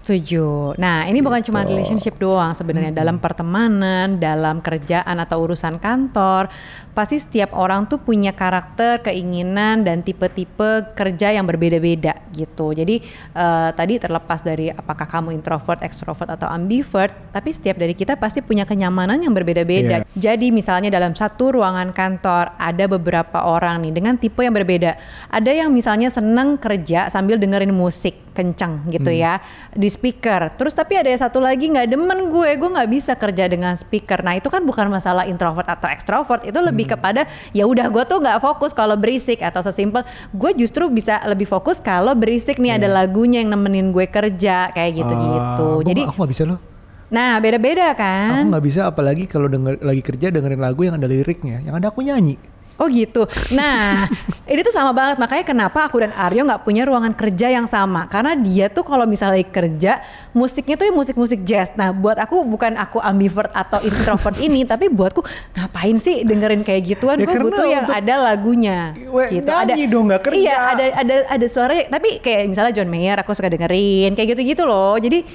Setuju. 0.08 0.80
Nah, 0.80 1.04
ini 1.04 1.20
bukan 1.20 1.44
cuma 1.44 1.68
Gitu. 1.68 1.76
relationship 1.76 2.16
doang 2.16 2.56
sebenarnya 2.56 2.96
dalam 2.96 3.20
pertemanan, 3.20 4.16
dalam 4.16 4.64
kerjaan 4.64 5.20
atau 5.20 5.44
urusan 5.44 5.84
kantor, 5.84 6.48
pasti 6.96 7.20
setiap 7.20 7.52
orang 7.52 7.92
tuh 7.92 8.00
punya 8.00 8.32
karakter, 8.32 9.04
keinginan 9.04 9.84
dan 9.84 10.08
tipe-tipe 10.08 10.96
kerja 10.96 11.36
yang 11.36 11.44
berbeda-beda 11.44 12.24
gitu. 12.32 12.72
Jadi 12.72 13.04
eh, 13.36 13.70
tadi 13.76 14.00
terlepas 14.00 14.40
dari 14.48 14.72
apakah 14.72 15.04
kamu 15.04 15.36
introvert, 15.36 15.84
extrovert 15.84 16.40
atau 16.40 16.48
ambivert, 16.48 17.12
tapi 17.36 17.52
setiap 17.52 17.76
dari 17.76 17.92
kita 17.92 18.16
pasti 18.16 18.40
punya 18.40 18.64
kenyamanan 18.64 19.20
yang 19.20 19.36
berbeda-beda. 19.36 20.08
Iya. 20.08 20.08
Jadi 20.16 20.56
misalnya 20.56 20.88
dalam 20.88 21.20
satu 21.20 21.52
ruangan 21.60 21.92
kantor 21.92 22.56
ada 22.56 22.88
beberapa 22.88 23.44
orang 23.44 23.84
nih 23.84 23.92
dengan 23.92 24.16
tipe 24.16 24.40
yang 24.40 24.56
berbeda. 24.56 24.96
Ada 25.36 25.52
yang 25.52 25.76
misalnya 25.76 26.08
seneng 26.08 26.56
kerja 26.56 27.12
sambil 27.12 27.36
dengerin 27.36 27.76
musik 27.76 28.27
kenceng 28.38 28.86
gitu 28.94 29.10
ya 29.10 29.42
di 29.74 29.90
speaker. 29.90 30.54
Terus 30.54 30.78
tapi 30.78 30.94
ada 30.94 31.10
satu 31.10 31.42
lagi 31.42 31.74
nggak 31.74 31.90
demen 31.90 32.30
gue, 32.30 32.50
gue 32.54 32.70
nggak 32.70 32.90
bisa 32.94 33.18
kerja 33.18 33.50
dengan 33.50 33.74
speaker. 33.74 34.22
Nah 34.22 34.38
itu 34.38 34.54
kan 34.54 34.62
bukan 34.62 34.94
masalah 34.94 35.26
introvert 35.26 35.66
atau 35.66 35.90
extrovert, 35.90 36.46
itu 36.46 36.60
lebih 36.62 36.94
kepada 36.94 37.26
ya 37.50 37.66
udah 37.66 37.90
gue 37.90 38.04
tuh 38.06 38.22
nggak 38.22 38.38
fokus 38.38 38.78
kalau 38.78 38.94
berisik 38.94 39.42
atau 39.42 39.66
sesimpel 39.66 40.06
gue 40.30 40.52
justru 40.54 40.86
bisa 40.88 41.18
lebih 41.26 41.50
fokus 41.50 41.82
kalau 41.82 42.14
berisik 42.14 42.62
nih 42.62 42.78
ada 42.78 42.86
lagunya 42.86 43.42
yang 43.42 43.50
nemenin 43.50 43.90
gue 43.90 44.06
kerja 44.06 44.70
kayak 44.70 44.92
gitu-gitu. 44.94 45.70
Ah, 45.80 45.86
Jadi 45.88 46.02
aku 46.06 46.16
nggak 46.22 46.32
bisa 46.38 46.46
loh. 46.46 46.60
nah 47.08 47.40
beda-beda 47.40 47.96
Aku 47.96 48.04
kan. 48.04 48.52
nggak 48.52 48.64
bisa 48.68 48.82
apalagi 48.84 49.32
kalau 49.32 49.48
denger 49.48 49.80
lagi 49.80 50.04
kerja 50.04 50.28
dengerin 50.28 50.60
lagu 50.60 50.84
yang 50.84 51.00
ada 51.00 51.08
liriknya, 51.08 51.64
yang 51.64 51.80
ada 51.80 51.88
aku 51.88 52.04
nyanyi. 52.04 52.36
Oh 52.78 52.86
gitu. 52.86 53.26
Nah, 53.58 54.06
ini 54.54 54.62
tuh 54.62 54.70
sama 54.70 54.94
banget. 54.94 55.18
Makanya 55.18 55.46
kenapa 55.46 55.90
aku 55.90 55.98
dan 56.06 56.14
Aryo 56.14 56.46
nggak 56.46 56.62
punya 56.62 56.86
ruangan 56.86 57.18
kerja 57.18 57.50
yang 57.50 57.66
sama. 57.66 58.06
Karena 58.06 58.38
dia 58.38 58.70
tuh 58.70 58.86
kalau 58.86 59.10
misalnya 59.10 59.42
kerja, 59.42 60.06
musiknya 60.30 60.78
tuh 60.78 60.86
musik-musik 60.94 61.42
jazz. 61.42 61.74
Nah, 61.74 61.90
buat 61.90 62.22
aku 62.22 62.46
bukan 62.46 62.78
aku 62.78 63.02
ambivert 63.02 63.50
atau 63.58 63.82
introvert 63.82 64.38
ini, 64.46 64.62
tapi 64.62 64.94
buatku 64.94 65.26
ngapain 65.58 65.98
sih 65.98 66.22
dengerin 66.22 66.62
kayak 66.62 66.82
gituan? 66.86 67.18
Ya, 67.18 67.26
Gue 67.26 67.50
butuh 67.50 67.66
yang 67.66 67.90
ada 67.90 68.14
lagunya. 68.22 68.94
Weh, 69.10 69.42
nyanyi 69.42 69.90
dong, 69.90 70.14
nggak 70.14 70.22
kerja. 70.30 70.38
Iya, 70.38 70.58
ada 70.78 70.86
ada 71.02 71.16
ada 71.34 71.46
suara. 71.50 71.74
Tapi 71.90 72.22
kayak 72.22 72.54
misalnya 72.54 72.74
John 72.78 72.90
Mayer, 72.94 73.18
aku 73.18 73.34
suka 73.34 73.50
dengerin 73.50 74.14
kayak 74.14 74.38
gitu-gitu 74.38 74.70
loh. 74.70 74.94
Jadi 75.02 75.26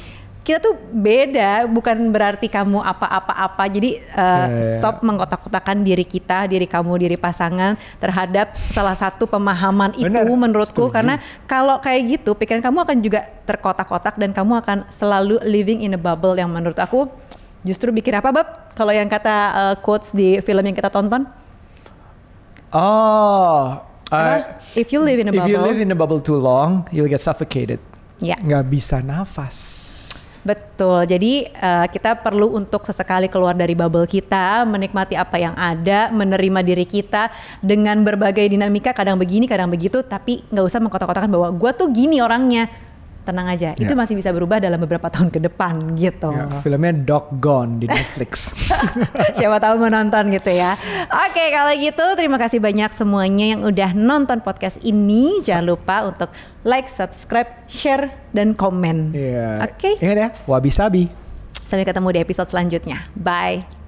kita 0.43 0.59
tuh 0.59 0.75
beda, 0.91 1.71
bukan 1.71 1.95
berarti 2.11 2.51
kamu 2.51 2.83
apa-apa-apa. 2.83 3.63
Jadi 3.71 4.03
uh, 4.11 4.27
Ya, 4.43 4.51
ya, 4.51 4.59
ya. 4.59 4.73
stop 4.75 5.01
mengkotak-kotakan 5.01 5.87
diri 5.87 6.03
kita, 6.03 6.51
diri 6.51 6.67
kamu, 6.67 6.99
diri 6.99 7.15
pasangan 7.15 7.79
terhadap 7.97 8.51
salah 8.75 8.99
satu 8.99 9.31
pemahaman 9.31 9.95
itu 9.95 10.11
Benar, 10.11 10.27
menurutku 10.27 10.91
setuju. 10.91 10.95
karena 10.99 11.15
kalau 11.47 11.79
kayak 11.79 12.19
gitu 12.19 12.35
pikiran 12.35 12.59
kamu 12.59 12.79
akan 12.83 12.97
juga 12.99 13.21
terkotak-kotak 13.47 14.19
dan 14.19 14.35
kamu 14.35 14.59
akan 14.59 14.79
selalu 14.91 15.39
living 15.47 15.87
in 15.87 15.95
a 15.95 16.01
bubble 16.01 16.35
yang 16.35 16.51
menurut 16.51 16.75
aku 16.77 17.07
justru 17.63 17.95
bikin 17.95 18.19
apa 18.19 18.35
bab? 18.35 18.49
Kalau 18.75 18.91
yang 18.91 19.07
kata 19.07 19.37
uh, 19.55 19.75
quotes 19.79 20.11
di 20.11 20.43
film 20.43 20.63
yang 20.63 20.75
kita 20.75 20.91
tonton, 20.91 21.23
Oh, 22.73 23.85
apa? 24.09 24.59
If 24.73 24.91
you 24.91 25.05
live 25.05 25.21
in 25.21 25.29
a 25.29 25.33
if 25.33 25.45
you 25.45 25.55
bubble, 25.55 25.69
live 25.69 25.79
in 25.79 25.91
a 25.93 25.95
bubble 25.95 26.19
too 26.19 26.35
long, 26.35 26.89
you'll 26.89 27.07
get 27.07 27.21
suffocated. 27.21 27.79
ya 28.17 28.39
Nggak 28.39 28.65
bisa 28.67 29.05
nafas. 29.05 29.82
Betul. 30.43 31.07
Jadi 31.07 31.47
uh, 31.55 31.87
kita 31.87 32.19
perlu 32.19 32.55
untuk 32.59 32.83
sesekali 32.87 33.27
keluar 33.31 33.55
dari 33.55 33.73
bubble 33.73 34.07
kita, 34.07 34.67
menikmati 34.67 35.15
apa 35.15 35.39
yang 35.39 35.55
ada, 35.55 36.11
menerima 36.11 36.61
diri 36.63 36.87
kita 36.87 37.31
dengan 37.63 38.03
berbagai 38.03 38.47
dinamika, 38.51 38.95
kadang 38.95 39.17
begini, 39.17 39.47
kadang 39.51 39.71
begitu, 39.71 40.03
tapi 40.03 40.43
nggak 40.51 40.65
usah 40.67 40.83
mengkotak-kotakan 40.83 41.31
bahwa 41.31 41.49
gue 41.55 41.71
tuh 41.75 41.89
gini 41.91 42.19
orangnya. 42.19 42.92
Tenang 43.23 43.47
aja, 43.47 43.71
itu 43.73 43.87
Ya. 43.87 43.95
masih 43.95 44.19
bisa 44.19 44.35
berubah 44.35 44.59
dalam 44.59 44.77
beberapa 44.77 45.07
tahun 45.07 45.31
ke 45.31 45.39
depan 45.41 45.95
gitu. 45.95 46.29
Ya, 46.29 46.51
filmnya 46.59 46.91
Dog 46.93 47.39
Gone 47.39 47.79
di 47.79 47.87
Netflix. 47.87 48.51
Siapa 49.39 49.57
tahu 49.57 49.79
menonton 49.79 50.27
gitu 50.29 50.51
ya. 50.51 50.75
Oke, 51.07 51.45
kalau 51.49 51.71
gitu 51.73 52.03
terima 52.15 52.35
kasih 52.37 52.59
banyak 52.59 52.91
semuanya 52.91 53.55
yang 53.55 53.63
udah 53.63 53.91
nonton 53.93 54.39
podcast 54.39 54.83
ini. 54.83 55.39
Jangan 55.39 55.65
lupa 55.65 56.03
untuk 56.03 56.35
like, 56.63 56.87
subscribe, 56.87 57.47
share, 57.67 58.11
dan 58.31 58.53
komen. 58.53 59.15
Iya. 59.15 59.71
Oke, 59.71 59.99
Ingat 59.99 60.19
ya, 60.19 60.29
wabi 60.45 60.71
sabi. 60.71 61.07
sampai 61.63 61.87
ketemu 61.87 62.09
di 62.11 62.21
episode 62.21 62.51
selanjutnya. 62.51 63.07
Bye. 63.15 63.82